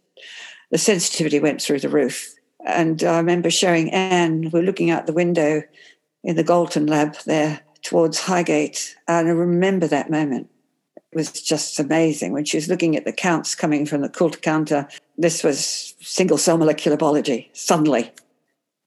the 0.71 0.77
sensitivity 0.77 1.39
went 1.39 1.61
through 1.61 1.79
the 1.79 1.89
roof. 1.89 2.33
And 2.65 3.01
I 3.01 3.17
remember 3.17 3.49
showing 3.49 3.91
Anne, 3.91 4.49
we're 4.51 4.63
looking 4.63 4.89
out 4.89 5.05
the 5.05 5.13
window 5.13 5.61
in 6.23 6.35
the 6.35 6.43
Galton 6.43 6.87
lab 6.87 7.15
there 7.25 7.61
towards 7.83 8.19
Highgate. 8.19 8.95
And 9.07 9.27
I 9.27 9.31
remember 9.31 9.87
that 9.87 10.09
moment. 10.09 10.49
It 11.11 11.17
was 11.17 11.31
just 11.31 11.79
amazing 11.79 12.33
when 12.33 12.45
she 12.45 12.57
was 12.57 12.67
looking 12.67 12.95
at 12.95 13.05
the 13.05 13.13
counts 13.13 13.53
coming 13.53 13.85
from 13.85 14.01
the 14.01 14.09
Coulter 14.09 14.39
counter. 14.39 14.87
This 15.17 15.43
was 15.43 15.93
single 16.01 16.39
cell 16.39 16.57
molecular 16.57 16.97
biology 16.97 17.51
suddenly 17.53 18.11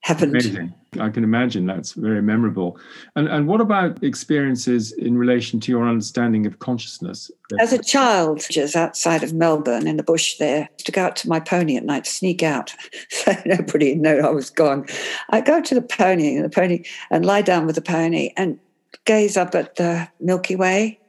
happened. 0.01 0.33
Amazing. 0.33 0.75
I 0.99 1.11
can 1.11 1.25
imagine 1.25 1.67
that's 1.67 1.93
very 1.93 2.23
memorable. 2.23 2.79
And 3.17 3.29
and 3.29 3.47
what 3.47 3.61
about 3.61 4.03
experiences 4.03 4.93
in 4.93 5.19
relation 5.19 5.61
to 5.61 5.73
your 5.73 5.87
understanding 5.87 6.47
of 6.47 6.59
consciousness? 6.59 7.31
As 7.61 7.73
a 7.73 7.83
child, 7.83 8.45
just 8.51 8.75
outside 8.75 9.23
of 9.23 9.33
Melbourne 9.33 9.87
in 9.87 9.99
the 9.99 10.03
bush 10.03 10.39
there, 10.39 10.69
to 10.79 10.93
go 10.93 11.03
out 11.03 11.17
to 11.17 11.29
my 11.29 11.39
pony 11.39 11.77
at 11.77 11.85
night, 11.85 12.07
sneak 12.07 12.43
out, 12.43 12.75
so 13.09 13.35
nobody 13.45 13.95
know 13.95 14.19
I 14.19 14.31
was 14.31 14.49
gone. 14.49 14.87
I 15.31 15.41
go 15.41 15.61
to 15.61 15.75
the 15.75 15.83
pony 15.83 16.35
and 16.35 16.45
the 16.45 16.51
pony 16.51 16.85
and 17.11 17.27
lie 17.27 17.43
down 17.43 17.67
with 17.67 17.75
the 17.75 17.83
pony 17.83 18.33
and 18.37 18.59
gaze 19.07 19.37
up 19.37 19.55
at 19.55 19.77
the 19.77 20.09
Milky 20.21 20.57
Way. 20.57 21.01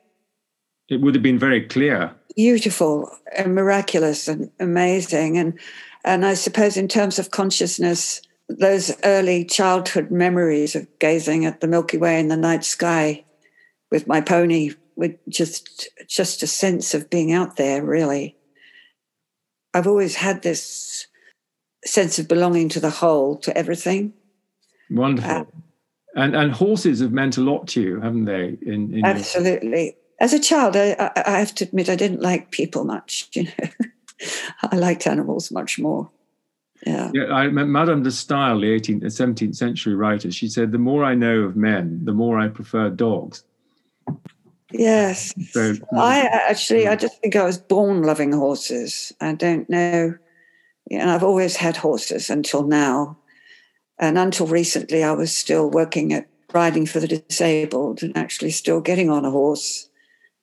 It 0.89 1.01
would 1.01 1.15
have 1.15 1.23
been 1.23 1.39
very 1.39 1.61
clear. 1.61 2.13
Beautiful 2.35 3.11
and 3.35 3.53
miraculous 3.53 4.27
and 4.27 4.49
amazing. 4.59 5.37
And 5.37 5.59
and 6.05 6.25
I 6.25 6.35
suppose 6.35 6.77
in 6.77 6.87
terms 6.87 7.19
of 7.19 7.31
consciousness, 7.31 8.21
those 8.47 8.95
early 9.03 9.43
childhood 9.43 10.09
memories 10.09 10.75
of 10.75 10.87
gazing 10.99 11.45
at 11.45 11.59
the 11.59 11.67
Milky 11.67 11.97
Way 11.97 12.19
in 12.19 12.29
the 12.29 12.37
night 12.37 12.63
sky 12.63 13.25
with 13.91 14.07
my 14.07 14.21
pony 14.21 14.71
with 14.95 15.15
just 15.27 15.89
just 16.07 16.43
a 16.43 16.47
sense 16.47 16.93
of 16.93 17.09
being 17.09 17.33
out 17.33 17.57
there, 17.57 17.83
really. 17.83 18.35
I've 19.73 19.87
always 19.87 20.15
had 20.15 20.41
this 20.41 21.07
sense 21.85 22.19
of 22.19 22.27
belonging 22.27 22.69
to 22.69 22.79
the 22.79 22.89
whole, 22.89 23.37
to 23.37 23.55
everything. 23.55 24.13
Wonderful. 24.89 25.31
Uh, 25.31 25.43
and 26.17 26.35
and 26.35 26.51
horses 26.51 26.99
have 26.99 27.11
meant 27.11 27.37
a 27.37 27.41
lot 27.41 27.67
to 27.69 27.81
you, 27.81 28.01
haven't 28.01 28.25
they? 28.25 28.57
In, 28.63 28.93
in 28.93 29.05
absolutely. 29.05 29.83
Your... 29.85 29.93
As 30.19 30.33
a 30.33 30.39
child, 30.39 30.75
I, 30.75 31.11
I 31.15 31.39
have 31.39 31.53
to 31.55 31.65
admit 31.65 31.89
I 31.89 31.95
didn't 31.95 32.21
like 32.21 32.51
people 32.51 32.83
much. 32.83 33.29
You 33.35 33.43
know, 33.43 33.69
I 34.71 34.75
liked 34.77 35.05
animals 35.05 35.51
much 35.51 35.77
more. 35.77 36.09
Yeah. 36.87 37.11
yeah 37.13 37.31
I, 37.31 37.49
Madame 37.49 38.01
de 38.01 38.09
Stael, 38.09 38.59
the 38.59 38.79
18th, 38.79 39.03
17th 39.03 39.55
century 39.55 39.93
writer, 39.93 40.31
she 40.31 40.47
said, 40.47 40.71
"The 40.71 40.79
more 40.79 41.03
I 41.03 41.13
know 41.13 41.41
of 41.41 41.55
men, 41.55 42.01
the 42.03 42.13
more 42.13 42.39
I 42.39 42.47
prefer 42.47 42.89
dogs." 42.89 43.43
Yes. 44.71 45.35
So, 45.51 45.75
I 45.95 46.21
actually, 46.49 46.87
I 46.87 46.95
mm. 46.95 46.99
just 46.99 47.21
think 47.21 47.35
I 47.35 47.43
was 47.43 47.59
born 47.59 48.01
loving 48.01 48.33
horses. 48.33 49.13
I 49.21 49.33
don't 49.33 49.69
know. 49.69 50.15
You 50.89 50.97
know, 50.97 51.13
I've 51.13 51.23
always 51.23 51.55
had 51.55 51.77
horses 51.77 52.31
until 52.31 52.63
now. 52.63 53.17
And 53.99 54.17
until 54.17 54.47
recently, 54.47 55.03
I 55.03 55.11
was 55.11 55.35
still 55.35 55.69
working 55.69 56.13
at 56.13 56.27
riding 56.53 56.85
for 56.85 56.99
the 56.99 57.07
disabled 57.07 58.03
and 58.03 58.15
actually 58.15 58.51
still 58.51 58.79
getting 58.79 59.09
on 59.09 59.25
a 59.25 59.31
horse 59.31 59.89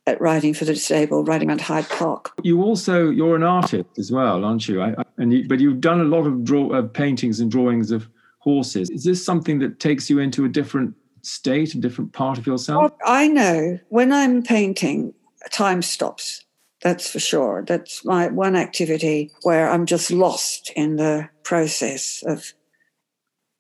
at 0.07 0.21
riding 0.21 0.53
for 0.53 0.65
the 0.65 0.75
disabled, 0.75 1.29
riding 1.29 1.49
around 1.49 1.63
Hyde 1.63 1.89
Park. 1.89 2.33
You 2.43 2.63
also 2.63 3.09
you're 3.11 3.37
an 3.37 3.43
artist 3.43 3.89
as 3.99 4.13
well, 4.13 4.45
aren't 4.45 4.69
you? 4.69 4.83
I, 4.83 4.91
I, 4.99 5.05
and 5.17 5.33
you, 5.33 5.49
but 5.49 5.61
you've 5.61 5.81
done 5.81 6.01
a 6.01 6.05
lot 6.05 6.27
of 6.27 6.45
draw, 6.45 6.71
uh, 6.73 6.83
paintings 6.83 7.41
and 7.41 7.51
drawings 7.51 7.91
of 7.91 8.09
horses. 8.39 8.91
Is 8.91 9.05
this 9.05 9.25
something 9.25 9.59
that 9.61 9.81
takes 9.81 10.11
you 10.11 10.19
into 10.19 10.45
a 10.45 10.49
different 10.49 10.95
state, 11.23 11.75
a 11.75 11.79
different 11.79 12.13
part 12.13 12.37
of 12.37 12.47
yourself? 12.47 12.83
Well, 12.83 12.99
I 13.07 13.29
know 13.29 13.79
when 13.89 14.13
I'm 14.13 14.43
painting, 14.43 15.15
time 15.51 15.81
stops. 15.81 16.45
That's 16.83 17.09
for 17.09 17.19
sure. 17.19 17.65
That's 17.67 18.05
my 18.05 18.29
one 18.29 18.57
activity 18.57 19.33
where 19.43 19.71
I'm 19.71 19.87
just 19.87 20.11
lost 20.11 20.71
in 20.77 20.97
the 20.97 21.31
process 21.43 22.23
of 22.27 22.53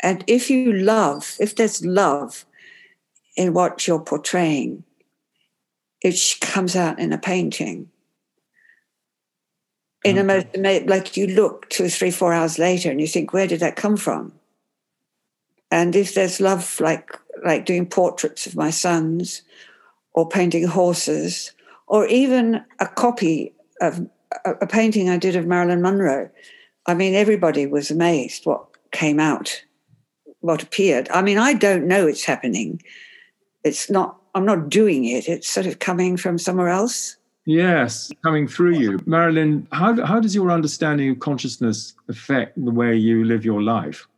and 0.03 0.25
if 0.27 0.51
you 0.51 0.73
love, 0.73 1.37
if 1.41 1.57
there's 1.57 1.85
love 1.85 2.45
in 3.37 3.55
what 3.55 3.87
you're 3.87 4.01
portraying, 4.01 4.85
it 6.03 6.37
comes 6.41 6.77
out 6.77 6.99
in 6.99 7.13
a 7.13 7.19
painting. 7.19 7.89
In 10.05 10.19
a 10.19 10.25
most 10.25 10.47
like 10.87 11.17
you 11.17 11.27
look 11.27 11.71
two, 11.71 11.89
three, 11.89 12.11
four 12.11 12.35
hours 12.35 12.59
later 12.59 12.91
and 12.91 13.01
you 13.01 13.07
think, 13.07 13.33
where 13.33 13.47
did 13.47 13.61
that 13.61 13.77
come 13.77 13.97
from? 13.97 14.33
And 15.71 15.97
if 15.97 16.15
there's 16.15 16.41
love, 16.41 16.79
like 16.79 17.11
like 17.43 17.65
doing 17.65 17.87
portraits 17.87 18.47
of 18.47 18.55
my 18.55 18.69
sons, 18.69 19.41
or 20.13 20.29
painting 20.29 20.67
horses, 20.67 21.53
or 21.87 22.07
even 22.07 22.63
a 22.81 22.87
copy 22.87 23.55
of 23.81 24.07
a, 24.45 24.53
a 24.61 24.67
painting 24.67 25.09
I 25.09 25.17
did 25.17 25.37
of 25.37 25.47
Marilyn 25.47 25.81
Monroe, 25.81 26.29
I 26.85 26.93
mean, 26.93 27.15
everybody 27.15 27.65
was 27.65 27.91
amazed 27.91 28.45
what 28.45 28.67
came 28.93 29.19
out 29.19 29.65
what 30.45 30.63
appeared. 30.63 31.09
I 31.09 31.23
mean, 31.23 31.39
I 31.39 31.55
don't 31.55 31.87
know 31.87 32.07
it's 32.07 32.25
happening. 32.25 32.83
It's 33.65 33.91
not 33.91 34.21
I'm 34.35 34.45
not 34.45 34.69
doing 34.69 35.05
it. 35.05 35.29
It's 35.29 35.49
sort 35.49 35.67
of 35.67 35.79
coming 35.79 36.17
from 36.17 36.39
somewhere 36.39 36.69
else. 36.69 37.17
Yes, 37.47 38.11
coming 38.23 38.49
through 38.49 38.79
you. 38.79 39.01
Marilyn, 39.07 39.67
how, 39.71 40.05
how 40.05 40.19
does 40.19 40.35
your 40.35 40.51
understanding 40.51 41.11
of 41.11 41.21
consciousness 41.21 41.95
affect 42.09 42.63
the 42.63 42.71
way 42.71 42.97
you 42.97 43.25
live 43.25 43.45
your 43.45 43.63
life? 43.63 44.09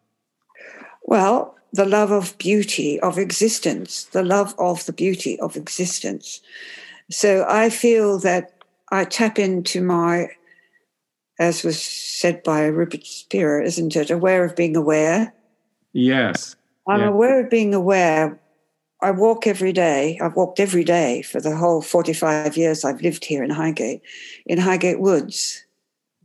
Well, 1.04 1.54
the 1.72 1.84
love 1.84 2.10
of 2.12 2.38
beauty 2.38 2.98
of 3.00 3.18
existence, 3.18 4.04
the 4.04 4.22
love 4.22 4.54
of 4.58 4.86
the 4.86 4.92
beauty 4.92 5.38
of 5.40 5.56
existence. 5.56 6.40
So 7.10 7.44
I 7.48 7.68
feel 7.68 8.18
that 8.20 8.52
I 8.90 9.04
tap 9.04 9.38
into 9.38 9.82
my, 9.82 10.28
as 11.38 11.62
was 11.62 11.82
said 11.82 12.42
by 12.42 12.64
Rupert 12.66 13.04
Spira, 13.04 13.64
isn't 13.64 13.96
it? 13.96 14.10
Aware 14.10 14.44
of 14.44 14.56
being 14.56 14.76
aware. 14.76 15.34
Yes. 15.96 16.56
I'm 16.86 17.00
aware 17.02 17.42
of 17.42 17.50
being 17.50 17.74
aware 17.74 18.38
I 19.02 19.10
walk 19.10 19.46
every 19.46 19.72
day. 19.72 20.18
I've 20.22 20.36
walked 20.36 20.60
every 20.60 20.84
day 20.84 21.22
for 21.22 21.40
the 21.40 21.56
whole 21.56 21.80
45 21.80 22.56
years 22.56 22.84
I've 22.84 23.00
lived 23.00 23.24
here 23.24 23.42
in 23.42 23.50
Highgate, 23.50 24.02
in 24.44 24.58
Highgate 24.58 25.00
Woods. 25.00 25.64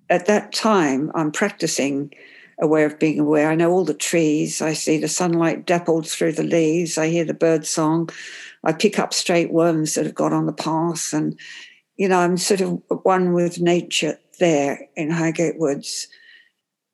At 0.10 0.26
that 0.26 0.52
time, 0.52 1.12
I'm 1.16 1.32
practicing 1.32 2.14
aware 2.60 2.86
of 2.86 3.00
being 3.00 3.20
aware. 3.20 3.50
I 3.50 3.56
know 3.56 3.72
all 3.72 3.86
the 3.86 3.94
trees. 3.94 4.62
I 4.62 4.74
see 4.74 4.98
the 4.98 5.08
sunlight 5.08 5.66
dappled 5.66 6.08
through 6.08 6.34
the 6.34 6.44
leaves. 6.44 6.98
I 6.98 7.08
hear 7.08 7.26
the 7.26 7.34
bird 7.34 7.66
song. 7.66 8.10
I 8.64 8.74
pick 8.74 9.00
up 9.00 9.14
straight 9.14 9.52
worms 9.52 9.96
that 9.96 10.06
have 10.06 10.16
got 10.16 10.34
on 10.34 10.48
the 10.48 10.54
path. 10.54 11.14
And, 11.14 11.38
you 11.96 12.10
know, 12.10 12.20
I'm 12.20 12.38
sort 12.38 12.62
of 12.62 12.82
one 13.04 13.34
with 13.34 13.60
nature 13.60 14.18
there 14.40 14.88
in 14.96 15.12
Highgate 15.12 15.58
Woods. 15.58 16.08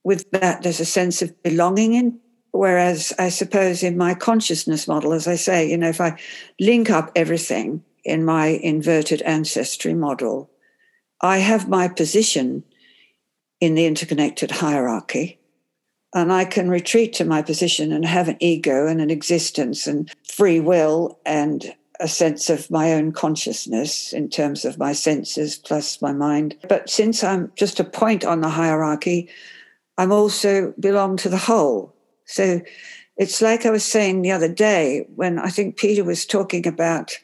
With 0.04 0.30
that, 0.32 0.62
there's 0.64 0.80
a 0.80 0.86
sense 0.86 1.22
of 1.22 1.42
belonging 1.44 1.94
in 1.94 2.20
Whereas 2.52 3.14
I 3.20 3.30
suppose 3.30 3.84
in 3.84 3.98
my 3.98 4.14
consciousness 4.14 4.88
model, 4.88 5.14
as 5.14 5.28
I 5.28 5.36
say, 5.36 5.70
you 5.70 5.78
know, 5.78 5.90
if 5.90 6.02
I 6.02 6.20
link 6.60 6.90
up 6.90 7.12
everything 7.16 7.84
in 8.04 8.26
my 8.26 8.48
inverted 8.48 9.22
ancestry 9.24 9.94
model, 9.94 10.50
I 11.22 11.40
have 11.40 11.70
my 11.70 11.88
position 11.88 12.64
in 13.60 13.76
the 13.76 13.86
interconnected 13.86 14.52
hierarchy. 14.52 15.40
And 16.14 16.32
I 16.32 16.46
can 16.46 16.70
retreat 16.70 17.14
to 17.14 17.26
my 17.26 17.42
position 17.42 17.92
and 17.92 18.06
have 18.06 18.30
an 18.30 18.38
ego 18.40 18.88
and 18.88 19.02
an 19.02 19.10
existence 19.10 19.88
and 19.88 20.10
free 20.24 20.60
will 20.60 21.20
and 21.26 21.76
a 22.00 22.08
sense 22.08 22.50
of 22.50 22.72
my 22.72 22.94
own 22.94 23.12
consciousness 23.12 24.14
in 24.14 24.30
terms 24.30 24.66
of 24.66 24.78
my 24.78 24.94
senses 24.94 25.58
plus 25.58 26.02
my 26.02 26.14
mind. 26.14 26.56
But 26.70 26.90
since 26.90 27.24
I'm 27.24 27.52
just 27.56 27.80
a 27.80 27.84
point 27.84 28.24
on 28.24 28.42
the 28.42 28.50
hierarchy, 28.50 29.30
I'm 29.98 30.12
also 30.12 30.74
belong 30.80 31.18
to 31.18 31.30
the 31.30 31.38
whole. 31.38 31.97
So 32.28 32.62
it's 33.18 33.42
like 33.42 33.66
I 33.66 33.72
was 33.72 33.84
saying 33.84 34.22
the 34.22 34.32
other 34.32 34.48
day 34.48 35.08
when 35.16 35.40
I 35.40 35.50
think 35.50 35.78
Peter 35.78 36.04
was 36.04 36.26
talking 36.26 36.68
about 36.68 37.18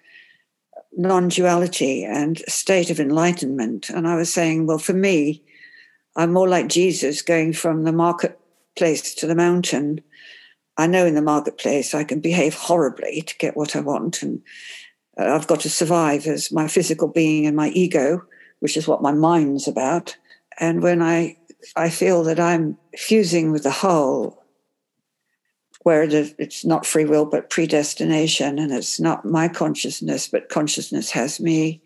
non 0.98 1.27
duality 1.27 2.03
and 2.03 2.39
state 2.48 2.89
of 2.89 3.00
enlightenment. 3.00 3.89
And 3.89 4.07
I 4.07 4.15
was 4.15 4.33
saying, 4.33 4.65
well, 4.65 4.79
for 4.79 4.93
me, 4.93 5.43
I'm 6.15 6.33
more 6.33 6.48
like 6.48 6.67
Jesus 6.67 7.22
going 7.22 7.53
from 7.53 7.83
the 7.83 7.91
marketplace 7.91 9.13
to 9.15 9.27
the 9.27 9.36
mountain. 9.36 10.01
I 10.77 10.88
know 10.88 11.05
in 11.05 11.15
the 11.15 11.22
marketplace 11.22 11.93
I 11.93 12.03
can 12.03 12.19
behave 12.19 12.55
horribly 12.55 13.22
to 13.22 13.38
get 13.38 13.57
what 13.57 13.75
I 13.75 13.79
want. 13.81 14.24
And 14.24 14.41
uh, 15.19 15.25
I've 15.25 15.48
got 15.48 15.60
to 15.62 15.69
survive 15.69 16.25
as 16.25 16.51
my 16.51 16.67
physical 16.67 17.07
being 17.07 17.45
and 17.45 17.55
my 17.55 17.69
ego, 17.69 18.24
which 18.60 18.77
is 18.77 18.88
what 18.88 19.01
my 19.01 19.12
mind's 19.12 19.67
about. 19.67 20.15
And 20.60 20.81
when 20.81 21.01
I, 21.01 21.38
I 21.75 21.89
feel 21.89 22.24
that 22.24 22.39
I'm 22.39 22.77
fusing 22.98 23.51
with 23.51 23.63
the 23.63 23.72
whole, 23.72 24.42
where 25.84 26.04
it's 26.04 26.66
not 26.66 26.86
free 26.86 27.06
will 27.06 27.25
but 27.25 27.50
predestination 27.50 28.58
and 28.60 28.72
it's 28.72 29.00
not 29.00 29.25
my 29.25 29.48
consciousness 29.48 30.28
but 30.28 30.50
consciousness 30.50 31.12
has 31.12 31.40
me 31.40 31.82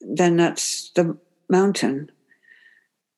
then 0.00 0.36
that's 0.36 0.90
the 0.94 1.16
mountain. 1.48 2.10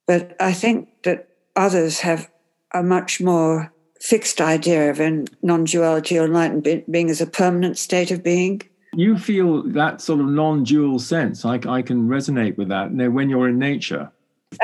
But 0.07 0.37
i 0.41 0.53
think 0.53 0.89
that 1.05 1.29
others 1.57 2.01
have 2.01 2.31
a 2.73 2.83
much 2.83 3.21
more 3.21 3.73
fixed 4.01 4.41
idea 4.41 4.91
of 4.91 5.01
a 5.01 5.25
non-duality 5.43 6.19
or 6.19 6.27
enlightenment 6.27 6.91
being 6.91 7.11
as 7.11 7.21
a 7.21 7.27
permanent 7.27 7.77
state 7.77 8.13
of 8.13 8.23
being. 8.23 8.63
You 8.93 9.19
feel 9.19 9.63
that 9.71 10.01
sort 10.01 10.21
of 10.21 10.27
non-dual 10.27 11.01
sense. 11.01 11.45
I, 11.45 11.55
I 11.67 11.83
can 11.83 12.09
resonate 12.09 12.57
with 12.57 12.69
that. 12.69 12.93
Know 12.93 13.11
when 13.11 13.29
you're 13.29 13.49
in 13.49 13.59
nature 13.59 14.13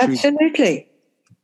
absolutely. 0.00 0.88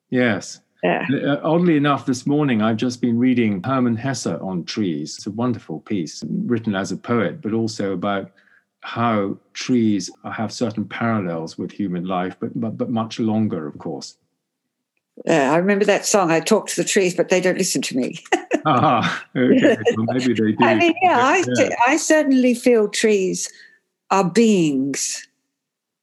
Yes 0.08 0.60
yeah. 0.82 1.06
Uh, 1.12 1.40
oddly 1.42 1.76
enough, 1.76 2.06
this 2.06 2.26
morning 2.26 2.62
I've 2.62 2.76
just 2.76 3.00
been 3.00 3.18
reading 3.18 3.62
Hermann 3.62 3.96
Hesse 3.96 4.26
on 4.26 4.64
trees. 4.64 5.16
It's 5.16 5.26
a 5.26 5.30
wonderful 5.30 5.80
piece 5.80 6.24
written 6.26 6.74
as 6.74 6.92
a 6.92 6.96
poet, 6.96 7.40
but 7.40 7.52
also 7.52 7.92
about 7.92 8.30
how 8.80 9.36
trees 9.52 10.10
have 10.32 10.52
certain 10.52 10.86
parallels 10.86 11.58
with 11.58 11.70
human 11.70 12.04
life, 12.04 12.36
but, 12.40 12.58
but, 12.58 12.78
but 12.78 12.90
much 12.90 13.18
longer, 13.20 13.66
of 13.66 13.78
course. 13.78 14.16
Yeah, 15.26 15.52
I 15.52 15.56
remember 15.56 15.84
that 15.84 16.06
song. 16.06 16.30
I 16.30 16.40
talk 16.40 16.68
to 16.68 16.76
the 16.76 16.88
trees, 16.88 17.14
but 17.14 17.28
they 17.28 17.42
don't 17.42 17.58
listen 17.58 17.82
to 17.82 17.96
me. 17.96 18.18
ah, 18.66 19.24
okay. 19.36 19.76
well, 19.96 20.06
maybe 20.08 20.32
they 20.32 20.52
do. 20.52 20.64
I 20.64 20.74
mean, 20.76 20.94
yeah, 21.02 21.18
I. 21.18 21.44
I 21.86 21.96
certainly 21.98 22.54
feel 22.54 22.88
trees 22.88 23.50
are 24.10 24.24
beings 24.24 25.26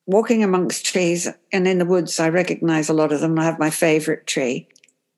walking 0.08 0.44
amongst 0.44 0.86
trees 0.86 1.28
and 1.52 1.68
in 1.68 1.78
the 1.78 1.86
woods, 1.86 2.20
I 2.20 2.30
recognize 2.30 2.90
a 2.90 2.94
lot 2.94 3.12
of 3.12 3.20
them. 3.20 3.38
I 3.38 3.44
have 3.44 3.60
my 3.60 3.70
favorite 3.70 4.26
tree. 4.26 4.68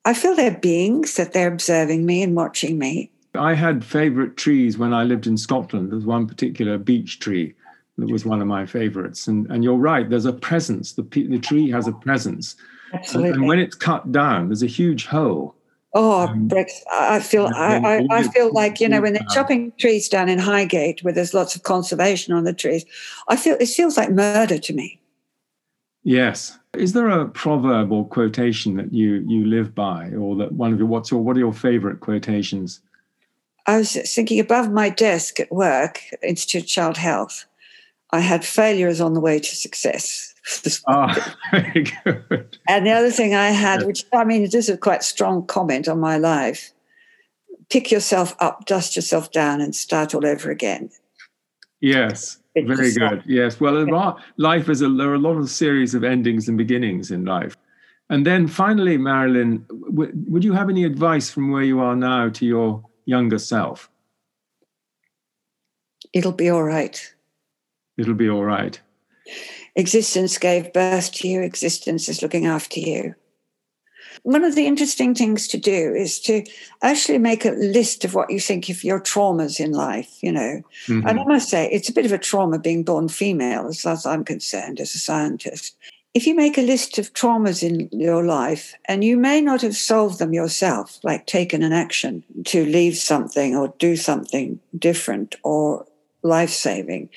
I 0.03 0.13
feel 0.13 0.35
they're 0.35 0.57
beings, 0.57 1.15
that 1.15 1.33
they're 1.33 1.51
observing 1.51 2.05
me 2.05 2.23
and 2.23 2.35
watching 2.35 2.77
me. 2.77 3.11
I 3.35 3.53
had 3.53 3.85
favorite 3.85 4.37
trees 4.37 4.77
when 4.77 4.93
I 4.93 5.03
lived 5.03 5.27
in 5.27 5.37
Scotland. 5.37 5.91
There's 5.91 6.05
one 6.05 6.27
particular 6.27 6.77
beech 6.77 7.19
tree 7.19 7.53
that 7.97 8.11
was 8.11 8.25
one 8.25 8.41
of 8.41 8.47
my 8.47 8.65
favorites. 8.65 9.27
And, 9.27 9.45
and 9.51 9.63
you're 9.63 9.75
right, 9.75 10.09
there's 10.09 10.25
a 10.25 10.33
presence. 10.33 10.93
The, 10.93 11.03
the 11.03 11.39
tree 11.39 11.69
has 11.69 11.87
a 11.87 11.91
presence. 11.91 12.55
Absolutely. 12.93 13.29
And, 13.29 13.37
and 13.39 13.47
when 13.47 13.59
it's 13.59 13.75
cut 13.75 14.11
down, 14.11 14.47
there's 14.47 14.63
a 14.63 14.67
huge 14.67 15.05
hole. 15.05 15.55
Oh, 15.93 16.27
um, 16.27 16.49
I 16.91 17.19
feel 17.19 17.47
I, 17.47 17.77
I, 17.77 18.07
I, 18.11 18.23
feel 18.27 18.53
like 18.53 18.79
you 18.79 18.87
know 18.87 19.01
when 19.01 19.13
they're 19.13 19.25
chopping 19.33 19.71
trees 19.79 20.07
down 20.07 20.29
in 20.29 20.37
Highgate, 20.37 21.03
where 21.03 21.13
there's 21.13 21.33
lots 21.33 21.55
of 21.55 21.63
conservation 21.63 22.31
on 22.33 22.43
the 22.43 22.53
trees. 22.53 22.85
I 23.27 23.35
feel 23.35 23.57
it 23.59 23.65
feels 23.65 23.97
like 23.97 24.11
murder 24.11 24.59
to 24.59 24.73
me. 24.73 24.99
Yes. 26.03 26.57
Is 26.75 26.93
there 26.93 27.09
a 27.09 27.27
proverb 27.27 27.91
or 27.91 28.07
quotation 28.07 28.75
that 28.75 28.93
you 28.93 29.25
you 29.27 29.45
live 29.45 29.73
by, 29.73 30.11
or 30.11 30.35
that 30.35 30.51
one 30.51 30.71
of 30.71 30.77
your 30.77 30.87
what's 30.87 31.09
your 31.09 31.21
what 31.21 31.35
are 31.35 31.39
your 31.39 31.53
favorite 31.53 32.01
quotations? 32.01 32.81
I 33.65 33.77
was 33.77 33.93
thinking 33.93 34.39
above 34.39 34.71
my 34.71 34.89
desk 34.89 35.39
at 35.39 35.51
work, 35.51 36.01
Institute 36.21 36.63
of 36.63 36.67
Child 36.67 36.97
Health. 36.97 37.45
I 38.11 38.19
had 38.19 38.45
failures 38.45 39.01
on 39.01 39.13
the 39.13 39.19
way 39.19 39.39
to 39.39 39.55
success. 39.55 40.28
Ah, 40.87 41.35
very 41.51 41.85
good. 42.03 42.57
And 42.67 42.85
the 42.85 42.91
other 42.91 43.11
thing 43.11 43.35
I 43.35 43.51
had, 43.51 43.85
which 43.85 44.05
I 44.13 44.23
mean, 44.23 44.43
this 44.43 44.55
is 44.55 44.69
a 44.69 44.77
quite 44.77 45.03
strong 45.03 45.45
comment 45.45 45.87
on 45.87 45.99
my 45.99 46.17
life 46.17 46.73
pick 47.69 47.91
yourself 47.91 48.35
up, 48.39 48.65
dust 48.65 48.95
yourself 48.95 49.31
down, 49.31 49.61
and 49.61 49.75
start 49.75 50.13
all 50.13 50.25
over 50.25 50.49
again. 50.51 50.89
Yes, 51.81 52.39
very 52.55 52.91
good. 52.91 53.23
Yes. 53.25 53.59
Well, 53.59 54.19
life 54.37 54.69
is 54.69 54.81
a, 54.81 54.89
there 54.89 55.09
are 55.09 55.15
a 55.15 55.19
lot 55.19 55.37
of 55.37 55.49
series 55.49 55.93
of 55.93 56.03
endings 56.03 56.49
and 56.49 56.57
beginnings 56.57 57.11
in 57.11 57.25
life. 57.25 57.55
And 58.09 58.25
then 58.25 58.47
finally, 58.47 58.97
Marilyn, 58.97 59.65
w- 59.69 60.11
would 60.27 60.43
you 60.43 60.51
have 60.53 60.69
any 60.69 60.83
advice 60.83 61.29
from 61.29 61.51
where 61.51 61.63
you 61.63 61.79
are 61.79 61.95
now 61.95 62.29
to 62.29 62.45
your 62.45 62.83
younger 63.05 63.37
self? 63.37 63.89
It'll 66.11 66.31
be 66.31 66.49
all 66.49 66.63
right. 66.63 67.13
It'll 67.97 68.15
be 68.15 68.29
all 68.29 68.43
right 68.43 68.79
existence 69.79 70.37
gave 70.37 70.73
birth 70.73 71.11
to 71.13 71.27
you, 71.27 71.41
existence 71.41 72.09
is 72.09 72.21
looking 72.21 72.45
after 72.45 72.79
you. 72.79 73.15
One 74.23 74.43
of 74.43 74.55
the 74.55 74.65
interesting 74.65 75.15
things 75.15 75.47
to 75.47 75.57
do 75.57 75.93
is 75.93 76.19
to 76.21 76.43
actually 76.81 77.19
make 77.19 77.45
a 77.45 77.51
list 77.51 78.03
of 78.03 78.13
what 78.13 78.29
you 78.29 78.39
think 78.39 78.69
of 78.69 78.83
your 78.83 78.99
traumas 78.99 79.59
in 79.59 79.71
life, 79.71 80.21
you 80.21 80.31
know. 80.31 80.61
Mm-hmm. 80.87 81.07
And 81.07 81.19
I 81.19 81.23
must 81.23 81.49
say, 81.49 81.69
it's 81.71 81.89
a 81.89 81.93
bit 81.93 82.05
of 82.05 82.11
a 82.11 82.17
trauma 82.17 82.59
being 82.59 82.83
born 82.83 83.07
female, 83.07 83.67
as 83.67 83.81
far 83.81 83.93
as 83.93 84.05
I'm 84.05 84.25
concerned, 84.25 84.79
as 84.79 84.93
a 84.93 84.99
scientist. 84.99 85.77
If 86.13 86.25
you 86.25 86.35
make 86.35 86.57
a 86.57 86.65
list 86.65 86.97
of 86.97 87.13
traumas 87.13 87.63
in 87.63 87.87
your 87.97 88.25
life 88.25 88.73
and 88.85 89.03
you 89.03 89.15
may 89.15 89.41
not 89.41 89.61
have 89.61 89.75
solved 89.75 90.19
them 90.19 90.33
yourself, 90.33 90.99
like 91.03 91.27
taken 91.27 91.61
an 91.61 91.71
action 91.71 92.23
to 92.45 92.65
leave 92.65 92.97
something 92.97 93.55
or 93.55 93.73
do 93.77 93.95
something 93.95 94.59
different 94.77 95.35
or 95.43 95.85
life 96.23 96.49
saving, 96.49 97.09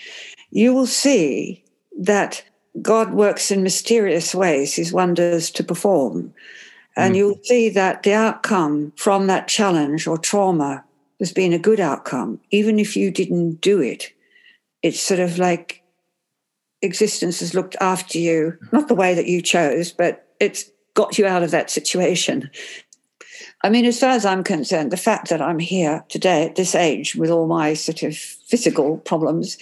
you 0.50 0.74
will 0.74 0.86
see 0.86 1.64
that 1.98 2.44
God 2.80 3.12
works 3.12 3.50
in 3.50 3.62
mysterious 3.62 4.34
ways, 4.34 4.74
his 4.74 4.92
wonders 4.92 5.50
to 5.52 5.64
perform. 5.64 6.32
And 6.96 7.14
mm. 7.14 7.18
you'll 7.18 7.40
see 7.42 7.68
that 7.70 8.02
the 8.02 8.14
outcome 8.14 8.92
from 8.96 9.26
that 9.26 9.48
challenge 9.48 10.06
or 10.06 10.16
trauma 10.16 10.84
has 11.20 11.32
been 11.32 11.52
a 11.52 11.58
good 11.58 11.80
outcome, 11.80 12.40
even 12.50 12.78
if 12.78 12.96
you 12.96 13.10
didn't 13.10 13.60
do 13.60 13.80
it. 13.80 14.12
It's 14.82 15.00
sort 15.00 15.20
of 15.20 15.38
like 15.38 15.82
existence 16.80 17.40
has 17.40 17.54
looked 17.54 17.76
after 17.80 18.18
you, 18.18 18.58
not 18.72 18.88
the 18.88 18.94
way 18.94 19.14
that 19.14 19.26
you 19.26 19.40
chose, 19.40 19.92
but 19.92 20.26
it's 20.40 20.70
got 20.94 21.18
you 21.18 21.26
out 21.26 21.42
of 21.42 21.52
that 21.52 21.70
situation. 21.70 22.50
I 23.62 23.70
mean, 23.70 23.84
as 23.84 24.00
far 24.00 24.10
as 24.10 24.24
I'm 24.24 24.42
concerned, 24.42 24.90
the 24.90 24.96
fact 24.96 25.28
that 25.28 25.40
I'm 25.40 25.60
here 25.60 26.04
today 26.08 26.44
at 26.44 26.56
this 26.56 26.74
age 26.74 27.14
with 27.14 27.30
all 27.30 27.46
my 27.46 27.74
sort 27.74 28.02
of 28.02 28.16
physical 28.16 28.98
problems. 28.98 29.56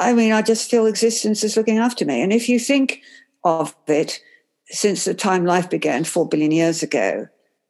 I 0.00 0.12
mean, 0.12 0.32
I 0.32 0.42
just 0.42 0.70
feel 0.70 0.86
existence 0.86 1.44
is 1.44 1.56
looking 1.56 1.78
after 1.78 2.04
me. 2.04 2.22
And 2.22 2.32
if 2.32 2.48
you 2.48 2.58
think 2.58 3.02
of 3.44 3.74
it 3.86 4.20
since 4.66 5.04
the 5.04 5.14
time 5.14 5.44
life 5.44 5.70
began, 5.70 6.04
four 6.04 6.28
billion 6.28 6.50
years 6.50 6.82
ago, 6.82 7.28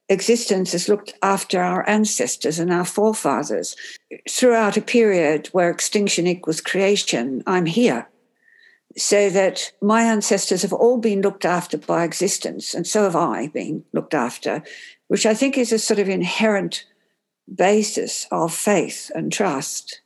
existence 0.09 0.73
has 0.73 0.89
looked 0.89 1.15
after 1.23 1.61
our 1.61 1.89
ancestors 1.89 2.59
and 2.59 2.73
our 2.73 2.85
forefathers. 2.85 3.77
Throughout 4.29 4.77
a 4.77 4.83
period 4.83 5.49
where 5.49 5.71
extinction 5.71 6.27
equals 6.27 6.61
creation, 6.61 7.43
I'm 7.47 7.67
here. 7.67 8.09
So 8.97 9.29
that 9.31 9.73
my 9.83 10.03
ancestors 10.03 10.63
have 10.63 10.73
all 10.73 10.99
been 10.99 11.21
looked 11.21 11.45
after 11.45 11.77
by 11.77 12.05
existence, 12.05 12.75
and 12.75 12.87
so 12.87 13.03
have 13.03 13.17
I 13.17 13.49
been 13.49 13.85
looked 13.93 14.15
after, 14.15 14.63
which 15.09 15.27
I 15.27 15.35
think 15.35 15.59
is 15.59 15.73
a 15.73 15.81
sort 15.81 15.99
of 15.99 16.09
inherent 16.09 16.85
basis 17.53 18.29
of 18.31 18.55
faith 18.55 19.11
and 19.15 19.33
trust. 19.33 20.01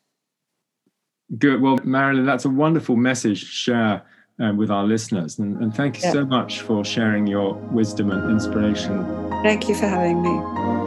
Good. 1.36 1.60
Well, 1.60 1.78
Marilyn, 1.84 2.24
that's 2.24 2.44
a 2.44 2.50
wonderful 2.50 2.96
message 2.96 3.40
to 3.40 3.46
share 3.46 4.02
um, 4.38 4.56
with 4.56 4.70
our 4.70 4.84
listeners. 4.84 5.38
And, 5.38 5.60
and 5.60 5.74
thank 5.74 5.98
you 5.98 6.04
yeah. 6.04 6.12
so 6.12 6.24
much 6.24 6.60
for 6.60 6.84
sharing 6.84 7.26
your 7.26 7.54
wisdom 7.54 8.10
and 8.10 8.30
inspiration. 8.30 9.04
Thank 9.42 9.68
you 9.68 9.74
for 9.74 9.86
having 9.86 10.22
me. 10.22 10.77